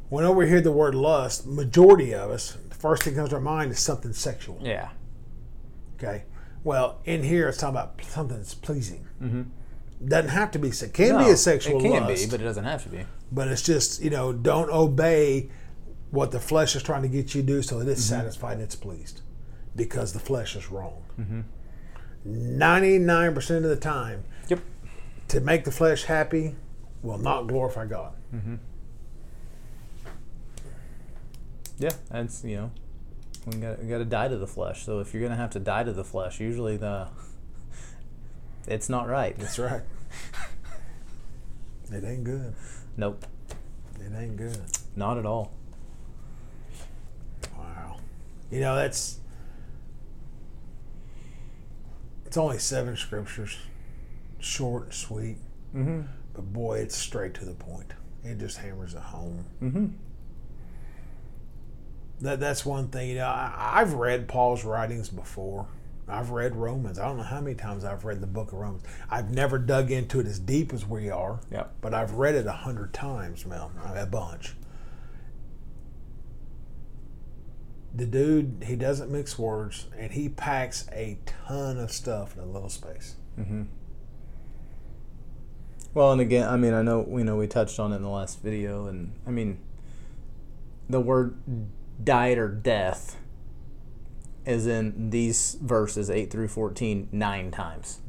Whenever 0.09 0.35
we 0.35 0.49
hear 0.49 0.61
the 0.61 0.73
word 0.73 0.95
lust, 0.95 1.47
majority 1.47 2.13
of 2.13 2.31
us, 2.31 2.59
the 2.69 2.75
first 2.75 3.05
thing 3.05 3.15
that 3.15 3.21
comes 3.21 3.31
to 3.31 3.37
our 3.37 3.41
mind 3.41 3.71
is 3.71 3.79
something 3.79 4.13
sexual. 4.13 4.59
Yeah. 4.61 4.91
Okay. 5.97 6.25
Well, 6.65 7.01
in 7.05 7.23
here 7.23 7.49
it's 7.49 7.59
talking 7.59 7.77
about 7.77 8.03
something 8.05 8.37
that's 8.37 8.55
pleasing. 8.55 9.07
Mm-hmm. 9.23 9.43
Doesn't 10.03 10.31
have 10.31 10.51
to 10.53 10.59
be. 10.59 10.69
It 10.69 10.93
can 10.95 11.19
be 11.19 11.31
a 11.31 11.37
sexual 11.37 11.79
It 11.79 11.83
can 11.83 12.05
lust, 12.07 12.25
be, 12.25 12.31
but 12.31 12.41
it 12.41 12.45
doesn't 12.45 12.65
have 12.65 12.83
to 12.85 12.89
be. 12.89 13.05
but 13.31 13.49
it's 13.49 13.63
just 13.63 14.03
you 14.03 14.11
know 14.11 14.33
don't 14.33 14.71
obey 14.71 15.51
what 16.11 16.31
the 16.31 16.41
flesh 16.41 16.75
is 16.75 16.83
trying 16.83 17.03
to 17.03 17.09
get 17.09 17.35
you 17.35 17.43
to 17.43 17.47
do 17.47 17.63
so 17.63 17.79
that 17.79 17.89
it's 17.89 18.01
mm-hmm. 18.03 18.21
satisfied 18.21 18.55
and 18.55 18.63
it's 18.63 18.75
pleased 18.75 19.21
because 19.77 20.13
the 20.13 20.19
flesh 20.19 20.57
is 20.57 20.71
wrong 20.71 21.05
mm-hmm. 21.19 21.41
99% 22.27 23.57
of 23.57 23.63
the 23.63 23.77
time 23.77 24.25
Yep. 24.49 24.61
to 25.29 25.41
make 25.41 25.65
the 25.65 25.71
flesh 25.71 26.05
happy 26.05 26.57
will 27.03 27.19
not 27.19 27.47
glorify 27.47 27.87
god 27.87 28.15
mm-hmm. 28.35 28.57
Yeah, 31.79 31.93
that's 32.11 32.45
you 32.45 32.57
know, 32.57 32.71
we 33.47 33.57
got 33.59 33.83
we 33.83 33.89
got 33.89 33.99
to 33.99 34.05
die 34.05 34.29
to 34.29 34.37
the 34.37 34.47
flesh. 34.47 34.85
So 34.85 35.01
if 35.01 35.15
you're 35.15 35.23
gonna 35.23 35.37
have 35.37 35.51
to 35.53 35.59
die 35.61 35.83
to 35.85 35.93
the 35.93 36.05
flesh, 36.05 36.41
usually 36.41 36.77
the 36.77 37.09
it's 38.71 38.89
not 38.89 39.09
right. 39.09 39.37
that's 39.39 39.59
right 39.59 39.83
it 41.93 42.05
ain't 42.05 42.25
good 42.25 42.55
Nope, 42.97 43.25
it 44.01 44.13
ain't 44.17 44.37
good 44.37 44.59
not 44.97 45.19
at 45.19 45.27
all. 45.27 45.53
wow 47.59 47.97
you 48.51 48.61
know 48.61 48.75
that's 48.77 49.19
it's 52.27 52.37
only 52.37 52.59
seven 52.59 52.97
scriptures 52.97 53.57
short 54.39 54.85
and 54.85 54.95
sweet 54.95 55.37
Mm-hmm. 55.75 56.01
but 56.35 56.53
boy 56.53 56.79
it's 56.79 56.97
straight 56.97 57.35
to 57.35 57.45
the 57.45 57.55
point 57.55 57.93
it 58.25 58.39
just 58.39 58.59
hammers 58.59 58.95
it 58.95 59.01
home 59.01 59.45
Mm-hmm. 59.63 59.87
that 62.23 62.41
that's 62.41 62.67
one 62.67 62.89
thing. 62.89 63.09
You 63.11 63.15
know, 63.17 63.27
I, 63.27 63.73
I've 63.81 63.95
read 63.95 64.29
Paul's 64.29 64.65
writings 64.65 65.09
before. 65.09 65.67
I've 66.11 66.31
read 66.31 66.57
Romans. 66.57 66.99
I 66.99 67.07
don't 67.07 67.17
know 67.17 67.23
how 67.23 67.41
many 67.41 67.55
times 67.55 67.85
I've 67.85 68.05
read 68.05 68.21
the 68.21 68.27
book 68.27 68.53
of 68.53 68.59
Romans. 68.59 68.83
I've 69.09 69.31
never 69.31 69.59
dug 69.59 69.91
into 69.91 70.21
it 70.21 70.27
as 70.27 70.39
deep 70.39 70.73
as 70.73 70.87
we 70.87 71.11
are, 71.11 71.41
Yep. 71.51 71.75
but 71.81 71.95
I've 71.95 72.13
read 72.13 72.35
it 72.35 72.47
a 72.47 72.53
hundred 72.53 72.93
times, 72.93 73.47
Mel, 73.47 73.73
a 73.95 74.07
bunch. 74.07 74.55
The 77.95 78.07
dude, 78.07 78.65
he 78.67 78.77
doesn't 78.77 79.11
mix 79.11 79.39
words, 79.39 79.87
and 79.99 80.13
he 80.13 80.29
packs 80.29 80.87
a 80.93 81.19
ton 81.27 81.79
of 81.79 81.91
stuff 81.91 82.37
in 82.37 82.43
a 82.43 82.47
little 82.47 82.69
space. 82.69 83.17
Mm-hmm. 83.39 83.63
Well, 85.93 86.13
and 86.13 86.21
again, 86.21 86.49
I 86.49 86.57
mean, 86.57 86.73
I 86.73 86.83
know 86.83 87.01
we 87.01 87.25
know 87.25 87.37
we 87.37 87.49
touched 87.49 87.81
on 87.81 87.93
it 87.93 87.97
in 87.97 88.03
the 88.03 88.09
last 88.09 88.43
video, 88.43 88.87
and 88.87 89.13
I 89.27 89.31
mean, 89.31 89.59
the 90.89 91.01
word 91.01 91.37
died 92.03 92.39
or 92.39 92.49
death 92.49 93.17
is 94.47 94.67
in 94.67 95.11
these 95.11 95.57
verses 95.61 96.11
eight 96.11 96.31
through 96.31 96.49
fourteen 96.49 97.09
nine 97.13 97.51
times. 97.51 98.01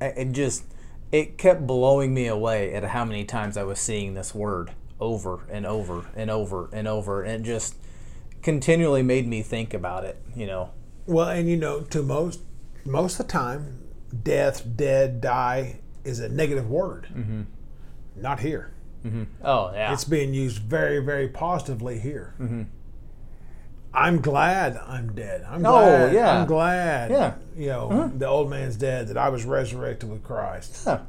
It 0.00 0.32
just 0.32 0.64
it 1.10 1.38
kept 1.38 1.66
blowing 1.66 2.14
me 2.14 2.26
away 2.26 2.72
at 2.74 2.84
how 2.84 3.04
many 3.04 3.24
times 3.24 3.56
I 3.56 3.64
was 3.64 3.80
seeing 3.80 4.14
this 4.14 4.34
word 4.34 4.72
over 5.00 5.40
and 5.50 5.66
over 5.66 6.06
and 6.14 6.30
over 6.30 6.68
and 6.72 6.86
over, 6.86 7.22
and 7.22 7.44
it 7.44 7.48
just 7.48 7.74
continually 8.42 9.02
made 9.02 9.26
me 9.26 9.42
think 9.42 9.74
about 9.74 10.04
it. 10.04 10.20
You 10.36 10.46
know, 10.46 10.70
Well, 11.06 11.28
and 11.28 11.48
you 11.48 11.56
know, 11.56 11.80
to 11.80 12.02
most 12.02 12.40
most 12.84 13.18
of 13.18 13.26
the 13.26 13.32
time, 13.32 13.82
death, 14.22 14.64
dead, 14.76 15.20
die 15.20 15.80
is 16.04 16.20
a 16.20 16.28
negative 16.28 16.68
word. 16.70 17.08
Mm-hmm. 17.12 17.42
Not 18.16 18.40
here. 18.40 18.72
oh 19.42 19.70
yeah, 19.72 19.92
It's 19.92 20.04
being 20.04 20.34
used 20.34 20.58
very, 20.58 20.98
very 20.98 21.28
positively 21.28 21.98
here. 21.98 22.34
I'm 23.92 24.20
glad 24.20 24.76
I'm 24.76 25.14
dead. 25.14 25.44
I'm 25.48 25.64
Oh, 25.64 25.80
glad. 25.80 26.12
yeah. 26.14 26.40
I'm 26.40 26.46
glad. 26.46 27.10
Yeah. 27.10 27.34
You 27.56 27.66
know, 27.68 27.90
uh-huh. 27.90 28.10
the 28.16 28.26
old 28.26 28.50
man's 28.50 28.76
dead. 28.76 29.08
That 29.08 29.16
I 29.16 29.28
was 29.30 29.44
resurrected 29.44 30.10
with 30.10 30.22
Christ. 30.22 30.84
Yeah. 30.86 31.00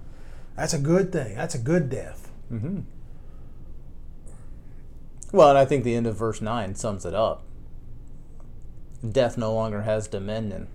That's 0.56 0.74
a 0.74 0.80
good 0.80 1.12
thing. 1.12 1.36
That's 1.36 1.56
a 1.56 1.60
good 1.60 1.90
death. 1.90 2.32
Mm-hmm. 2.52 2.80
Well, 5.32 5.50
and 5.50 5.58
I 5.58 5.66
think 5.66 5.84
the 5.84 5.96
end 5.96 6.08
of 6.08 6.16
verse 6.16 6.42
9 6.42 6.76
sums 6.76 7.06
it 7.06 7.14
up. 7.14 7.44
Death 9.08 9.38
no 9.38 9.54
longer 9.54 9.84
has 9.84 10.08
dominion. 10.08 10.68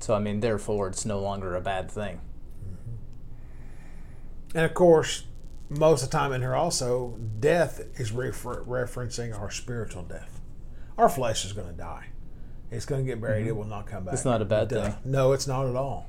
So, 0.00 0.14
I 0.14 0.18
mean, 0.18 0.40
therefore, 0.40 0.88
it's 0.88 1.04
no 1.04 1.20
longer 1.20 1.54
a 1.54 1.60
bad 1.60 1.88
thing. 1.90 2.20
Mm-hmm. 2.64 4.56
And 4.56 4.64
of 4.64 4.74
course, 4.74 5.24
most 5.78 6.02
of 6.02 6.10
the 6.10 6.16
time 6.16 6.32
in 6.32 6.40
here 6.40 6.54
also, 6.54 7.18
death 7.40 7.80
is 8.00 8.12
refer- 8.12 8.64
referencing 8.64 9.38
our 9.38 9.50
spiritual 9.50 10.02
death. 10.02 10.40
Our 10.98 11.08
flesh 11.08 11.44
is 11.44 11.52
going 11.52 11.68
to 11.68 11.72
die. 11.74 12.06
It's 12.70 12.86
going 12.86 13.04
to 13.04 13.06
get 13.10 13.20
buried. 13.20 13.46
It 13.46 13.52
will 13.56 13.64
not 13.64 13.86
come 13.86 14.04
back. 14.04 14.08
Mm-hmm. 14.08 14.14
It's 14.14 14.24
not 14.24 14.40
a 14.42 14.44
bad 14.46 14.68
thing. 14.70 14.94
No, 15.04 15.32
it's 15.32 15.46
not 15.46 15.66
at 15.66 15.76
all. 15.76 16.08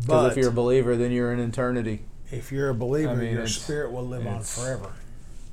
Because 0.00 0.32
if 0.32 0.38
you're 0.38 0.48
a 0.50 0.52
believer, 0.52 0.96
then 0.96 1.12
you're 1.12 1.32
in 1.32 1.40
eternity. 1.40 2.04
if 2.30 2.50
you're 2.50 2.70
a 2.70 2.74
believer, 2.74 3.12
I 3.12 3.14
mean, 3.16 3.32
your 3.32 3.46
spirit 3.46 3.92
will 3.92 4.06
live 4.06 4.26
on 4.26 4.42
forever. 4.42 4.92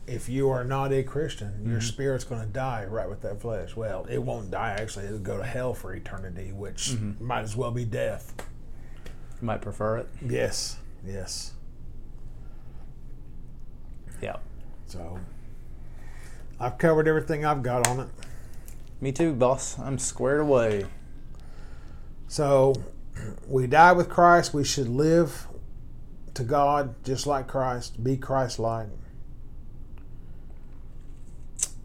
If 0.08 0.28
you 0.28 0.50
are 0.50 0.64
not 0.64 0.92
a 0.92 1.04
Christian, 1.04 1.50
Mm-hmm. 1.50 1.72
your 1.72 1.82
spirit's 1.82 2.24
going 2.24 2.42
to 2.42 2.48
die 2.48 2.86
right 2.86 3.08
with 3.08 3.22
that 3.22 3.40
flesh. 3.42 3.76
Well, 3.76 4.06
it 4.10 4.18
won't 4.24 4.50
die 4.50 4.72
actually; 4.72 5.06
it'll 5.06 5.20
go 5.20 5.38
to 5.38 5.44
hell 5.44 5.74
for 5.76 5.94
eternity, 5.94 6.52
which 6.52 6.92
Mm-hmm. 6.92 7.24
might 7.24 7.42
as 7.42 7.56
well 7.56 7.70
be 7.72 7.86
death. 7.86 8.34
You 9.40 9.46
might 9.46 9.62
prefer 9.62 9.98
it. 10.00 10.08
Yes, 10.28 10.78
yes. 11.06 11.54
Yeah. 14.22 14.38
So 14.88 15.20
I've 16.60 16.78
covered 16.78 17.08
everything 17.08 17.46
I've 17.46 17.64
got 17.64 17.88
on 17.88 18.00
it. 18.02 18.08
Me 19.02 19.12
too, 19.12 19.34
boss. 19.34 19.80
I'm 19.80 19.98
squared 19.98 20.42
away. 20.42 20.86
So 22.28 22.76
we 23.48 23.68
die 23.68 23.94
with 23.94 24.10
Christ. 24.10 24.54
We 24.54 24.64
should 24.64 24.90
live 24.90 25.48
to 26.34 26.44
God 26.44 26.96
just 27.04 27.26
like 27.26 27.48
Christ, 27.48 28.04
be 28.04 28.18
Christ-like. 28.18 28.88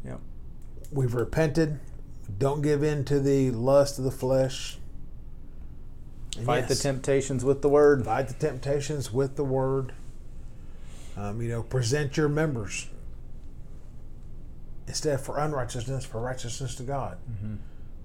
Yep. 0.04 0.20
We've 0.92 1.14
repented. 1.14 1.80
Don't 2.38 2.62
give 2.62 2.82
in 2.82 3.04
to 3.06 3.20
the 3.20 3.50
lust 3.50 3.98
of 3.98 4.04
the 4.04 4.10
flesh. 4.10 4.78
And 6.36 6.46
Fight 6.46 6.68
the 6.68 6.74
temptations 6.74 7.44
with 7.44 7.62
the 7.62 7.68
word. 7.68 8.04
fight 8.04 8.28
the 8.28 8.34
temptations 8.34 9.12
with 9.12 9.36
the 9.36 9.44
word. 9.44 9.92
Um, 11.16 11.40
you 11.40 11.48
know, 11.48 11.62
present 11.62 12.16
your 12.16 12.28
members 12.28 12.88
instead 14.86 15.20
for 15.20 15.38
unrighteousness 15.38 16.04
for 16.04 16.20
righteousness 16.20 16.74
to 16.76 16.82
God. 16.82 17.18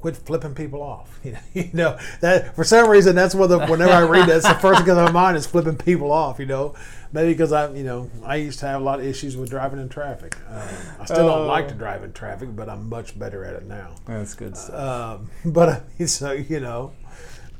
Quit 0.01 0.15
flipping 0.15 0.55
people 0.55 0.81
off. 0.81 1.19
You 1.25 1.31
know, 1.33 1.39
you 1.53 1.69
know 1.73 1.97
that 2.21 2.55
for 2.55 2.63
some 2.63 2.89
reason 2.89 3.15
that's 3.15 3.35
what 3.35 3.47
the 3.47 3.59
whenever 3.65 3.91
I 3.91 4.01
read 4.03 4.29
that, 4.29 4.37
it's 4.37 4.47
the 4.47 4.53
first 4.55 4.77
thing 4.77 4.85
to 4.87 4.95
my 4.95 5.11
mind 5.11 5.35
is 5.35 5.45
flipping 5.45 5.75
people 5.75 6.11
off. 6.13 6.39
You 6.39 6.45
know, 6.45 6.73
maybe 7.11 7.33
because 7.33 7.51
I 7.51 7.69
you 7.73 7.83
know 7.83 8.09
I 8.23 8.37
used 8.37 8.59
to 8.59 8.67
have 8.67 8.79
a 8.79 8.83
lot 8.83 8.99
of 9.01 9.05
issues 9.05 9.35
with 9.35 9.49
driving 9.49 9.77
in 9.79 9.89
traffic. 9.89 10.37
Um, 10.49 10.67
I 11.01 11.05
still 11.05 11.27
don't 11.27 11.47
like 11.47 11.67
to 11.69 11.73
Oh. 11.73 11.77
drive 11.77 12.03
in 12.05 12.13
traffic, 12.13 12.55
but 12.55 12.69
I'm 12.69 12.87
much 12.87 13.19
better 13.19 13.43
at 13.43 13.55
it 13.55 13.65
now. 13.65 13.95
That's 14.05 14.35
good 14.35 14.55
stuff. 14.55 15.19
Um, 15.19 15.29
but 15.43 15.83
mean, 15.99 16.07
so 16.07 16.31
you 16.31 16.61
know, 16.61 16.93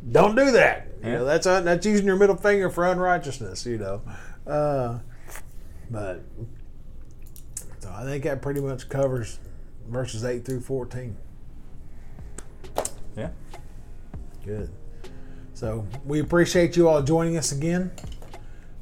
don't 0.09 0.35
do 0.35 0.51
that. 0.51 0.87
You 1.03 1.09
Yeah. 1.09 1.17
know, 1.17 1.25
that's 1.25 1.45
uh, 1.45 1.59
that's 1.59 1.85
using 1.85 2.05
your 2.05 2.15
middle 2.15 2.37
finger 2.37 2.69
for 2.69 2.87
unrighteousness. 2.87 3.65
You 3.65 3.79
know, 3.79 4.01
uh, 4.47 4.99
but 5.89 6.23
so 7.79 7.91
I 7.91 8.03
think 8.03 8.23
that 8.25 8.41
pretty 8.41 8.61
much 8.61 8.89
covers 8.89 9.39
verses 9.87 10.23
eight 10.23 10.45
through 10.45 10.61
fourteen. 10.61 11.17
yeah. 13.17 13.29
Good. 14.45 14.69
So 15.53 15.85
we 16.05 16.19
appreciate 16.19 16.77
you 16.77 16.87
all 16.87 17.01
joining 17.01 17.37
us 17.37 17.51
again. 17.51 17.91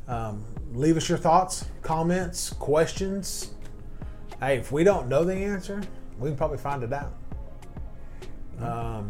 Um, 0.08 0.46
leave 0.74 0.96
us 0.96 1.10
your 1.10 1.18
thoughts, 1.18 1.66
comments, 1.82 2.52
questions. 2.52 3.52
Hey, 4.40 4.58
if 4.58 4.72
we 4.72 4.84
don't 4.84 5.08
know 5.08 5.24
the 5.24 5.34
answer, 5.34 5.82
we 6.20 6.30
can 6.30 6.38
probably 6.38 6.60
find 6.60 6.84
it 6.84 6.94
out. 6.94 7.14
Um, 8.60 9.10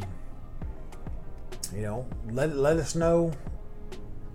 you 1.76 1.82
know, 1.82 2.06
let 2.32 2.56
let 2.56 2.78
us 2.78 2.96
know 2.96 3.32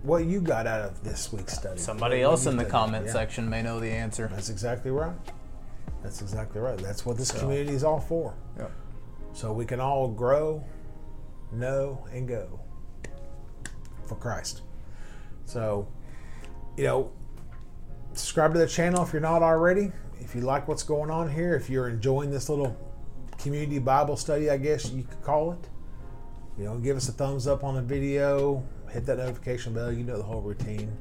what 0.03 0.25
you 0.25 0.41
got 0.41 0.67
out 0.67 0.81
of 0.81 1.03
this 1.03 1.31
week's 1.31 1.53
study. 1.53 1.79
Somebody 1.79 2.17
What 2.17 2.31
else 2.31 2.45
in 2.45 2.57
the 2.57 2.65
comment 2.65 3.05
Yeah. 3.05 3.13
section 3.13 3.49
may 3.49 3.61
know 3.61 3.79
the 3.79 3.89
answer. 3.89 4.27
That's 4.27 4.49
exactly 4.49 4.91
right. 4.91 5.15
That's 6.03 6.21
exactly 6.21 6.59
right. 6.59 6.77
That's 6.77 7.05
what 7.05 7.17
this 7.17 7.31
community 7.31 7.73
is 7.73 7.83
all 7.83 7.99
for. 7.99 8.35
So 9.31 9.51
we 9.51 9.65
can 9.65 9.79
all 9.79 10.09
grow, 10.09 10.63
know, 11.51 12.05
and 12.11 12.27
go 12.27 12.59
for 14.05 14.15
Christ. 14.15 14.61
So, 15.45 15.87
you 16.77 16.83
know, 16.83 17.11
subscribe 18.13 18.53
to 18.53 18.59
the 18.59 18.67
channel 18.67 19.01
if 19.03 19.11
you're 19.11 19.21
not 19.21 19.41
already. 19.41 19.91
If 20.19 20.35
you 20.35 20.41
like 20.41 20.67
what's 20.67 20.83
going 20.83 21.09
on 21.09 21.31
here, 21.31 21.55
if 21.55 21.69
you're 21.69 21.89
enjoying 21.89 22.29
this 22.29 22.47
little 22.47 22.77
community 23.39 23.79
Bible 23.79 24.17
study, 24.17 24.49
I 24.49 24.57
guess 24.57 24.91
you 24.91 25.03
could 25.03 25.21
call 25.23 25.53
it. 25.53 25.69
You 26.57 26.65
know, 26.65 26.77
give 26.77 26.95
us 26.95 27.09
a 27.09 27.11
thumbs 27.11 27.47
up 27.47 27.63
on 27.63 27.73
the 27.73 27.81
video, 27.81 28.63
hit 28.93 29.05
that 29.07 29.17
notification 29.17 29.73
bell. 29.73 29.91
You 29.91 30.03
know 30.03 30.17
the 30.17 30.23
whole 30.23 30.41
routine. 30.41 30.95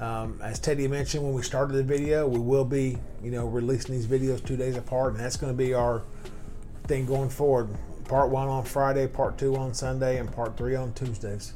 Um, 0.00 0.40
as 0.42 0.58
Teddy 0.58 0.88
mentioned 0.88 1.22
when 1.22 1.34
we 1.34 1.42
started 1.42 1.74
the 1.74 1.82
video, 1.82 2.26
we 2.26 2.38
will 2.38 2.64
be, 2.64 2.96
you 3.22 3.30
know, 3.30 3.46
releasing 3.46 3.94
these 3.94 4.06
videos 4.06 4.44
two 4.44 4.56
days 4.56 4.76
apart, 4.76 5.12
and 5.12 5.20
that's 5.22 5.36
going 5.36 5.52
to 5.52 5.56
be 5.56 5.74
our 5.74 6.02
thing 6.84 7.04
going 7.04 7.28
forward. 7.28 7.68
Part 8.04 8.30
one 8.30 8.48
on 8.48 8.64
Friday, 8.64 9.06
part 9.06 9.36
two 9.36 9.56
on 9.56 9.74
Sunday, 9.74 10.18
and 10.18 10.32
part 10.32 10.56
three 10.56 10.74
on 10.74 10.94
Tuesdays. 10.94 11.52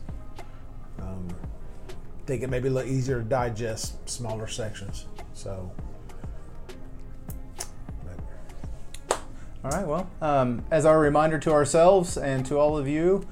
Um, 1.00 1.26
think 2.26 2.42
it 2.42 2.48
may 2.48 2.60
be 2.60 2.68
a 2.68 2.70
little 2.70 2.90
easier 2.90 3.18
to 3.18 3.24
digest 3.24 4.08
smaller 4.08 4.46
sections. 4.46 5.06
So, 5.32 5.70
but 8.04 9.18
All 9.64 9.70
right, 9.70 9.86
well, 9.86 10.10
um, 10.20 10.64
as 10.70 10.86
our 10.86 10.98
reminder 11.00 11.38
to 11.40 11.52
ourselves 11.52 12.16
and 12.16 12.44
to 12.46 12.58
all 12.58 12.76
of 12.76 12.86
you, 12.86 13.26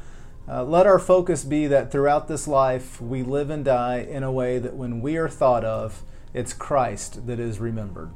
uh, 0.48 0.64
let 0.64 0.87
our 0.87 0.98
focus 0.98 1.44
be 1.44 1.66
that 1.68 1.92
throughout 1.92 2.28
this 2.28 2.48
life 2.48 3.00
we 3.00 3.22
live 3.22 3.50
and 3.50 3.64
die 3.64 3.98
in 3.98 4.22
a 4.22 4.33
way 4.33 4.59
that 4.59 4.74
when 4.74 5.00
we 5.00 5.16
are 5.16 5.28
thought 5.28 5.64
of, 5.64 6.02
it's 6.35 6.52
Christ 6.52 7.26
that 7.26 7.38
is 7.38 7.61
remembered. 7.61 8.11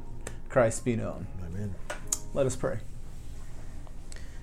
Christ 0.49 0.83
be 0.83 0.95
known. 0.95 1.27
amen. 1.45 1.75
Let 2.33 2.45
us 2.45 2.55
pray. 2.55 2.79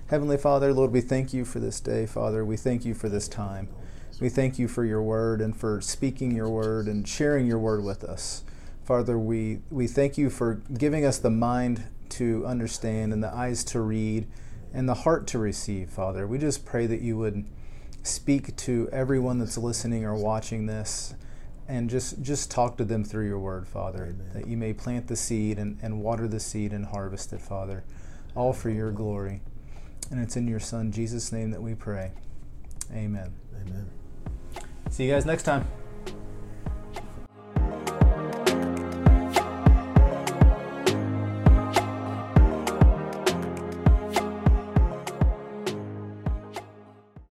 Heavenly 0.07 0.37
Father, 0.37 0.73
Lord, 0.73 0.91
we 0.91 1.01
thank 1.01 1.33
you 1.33 1.45
for 1.45 1.59
this 1.59 1.79
day, 1.79 2.05
Father. 2.05 2.45
We 2.45 2.57
thank 2.57 2.85
you 2.85 2.93
for 2.93 3.09
this 3.09 3.27
time. 3.27 3.69
We 4.19 4.29
thank 4.29 4.57
you 4.57 4.67
for 4.67 4.85
your 4.85 5.01
word 5.01 5.41
and 5.41 5.55
for 5.55 5.81
speaking 5.81 6.31
your 6.31 6.49
word 6.49 6.87
and 6.87 7.07
sharing 7.07 7.47
your 7.47 7.59
word 7.59 7.83
with 7.83 8.03
us. 8.03 8.43
Father, 8.83 9.17
we, 9.17 9.61
we 9.69 9.87
thank 9.87 10.17
you 10.17 10.29
for 10.29 10.61
giving 10.77 11.05
us 11.05 11.17
the 11.17 11.31
mind 11.31 11.83
to 12.09 12.45
understand 12.45 13.13
and 13.13 13.23
the 13.23 13.33
eyes 13.33 13.63
to 13.65 13.81
read 13.81 14.27
and 14.73 14.87
the 14.87 14.93
heart 14.93 15.27
to 15.27 15.39
receive, 15.39 15.89
Father. 15.89 16.25
We 16.27 16.37
just 16.37 16.65
pray 16.65 16.85
that 16.85 17.01
you 17.01 17.17
would 17.17 17.45
speak 18.05 18.55
to 18.55 18.87
everyone 18.91 19.39
that's 19.39 19.57
listening 19.57 20.05
or 20.05 20.15
watching 20.15 20.65
this 20.67 21.15
and 21.67 21.89
just 21.89 22.21
just 22.21 22.51
talk 22.51 22.77
to 22.77 22.85
them 22.85 23.03
through 23.03 23.27
your 23.27 23.39
word, 23.39 23.67
Father, 23.67 24.03
Amen. 24.03 24.29
that 24.33 24.47
you 24.47 24.55
may 24.55 24.73
plant 24.73 25.07
the 25.07 25.15
seed 25.15 25.57
and, 25.57 25.79
and 25.81 26.01
water 26.01 26.27
the 26.27 26.39
seed 26.39 26.71
and 26.71 26.85
harvest 26.85 27.33
it, 27.33 27.41
Father, 27.41 27.83
all 28.35 28.53
for 28.53 28.69
your 28.69 28.91
glory. 28.91 29.41
And 30.11 30.21
it's 30.21 30.37
in 30.37 30.47
your 30.47 30.59
Son, 30.59 30.91
Jesus' 30.91 31.31
name, 31.31 31.49
that 31.51 31.61
we 31.61 31.73
pray. 31.73 32.11
Amen. 32.93 33.33
Amen. 33.65 33.89
See 34.91 35.05
you 35.05 35.11
guys 35.11 35.25
next 35.25 35.43
time. 35.43 35.67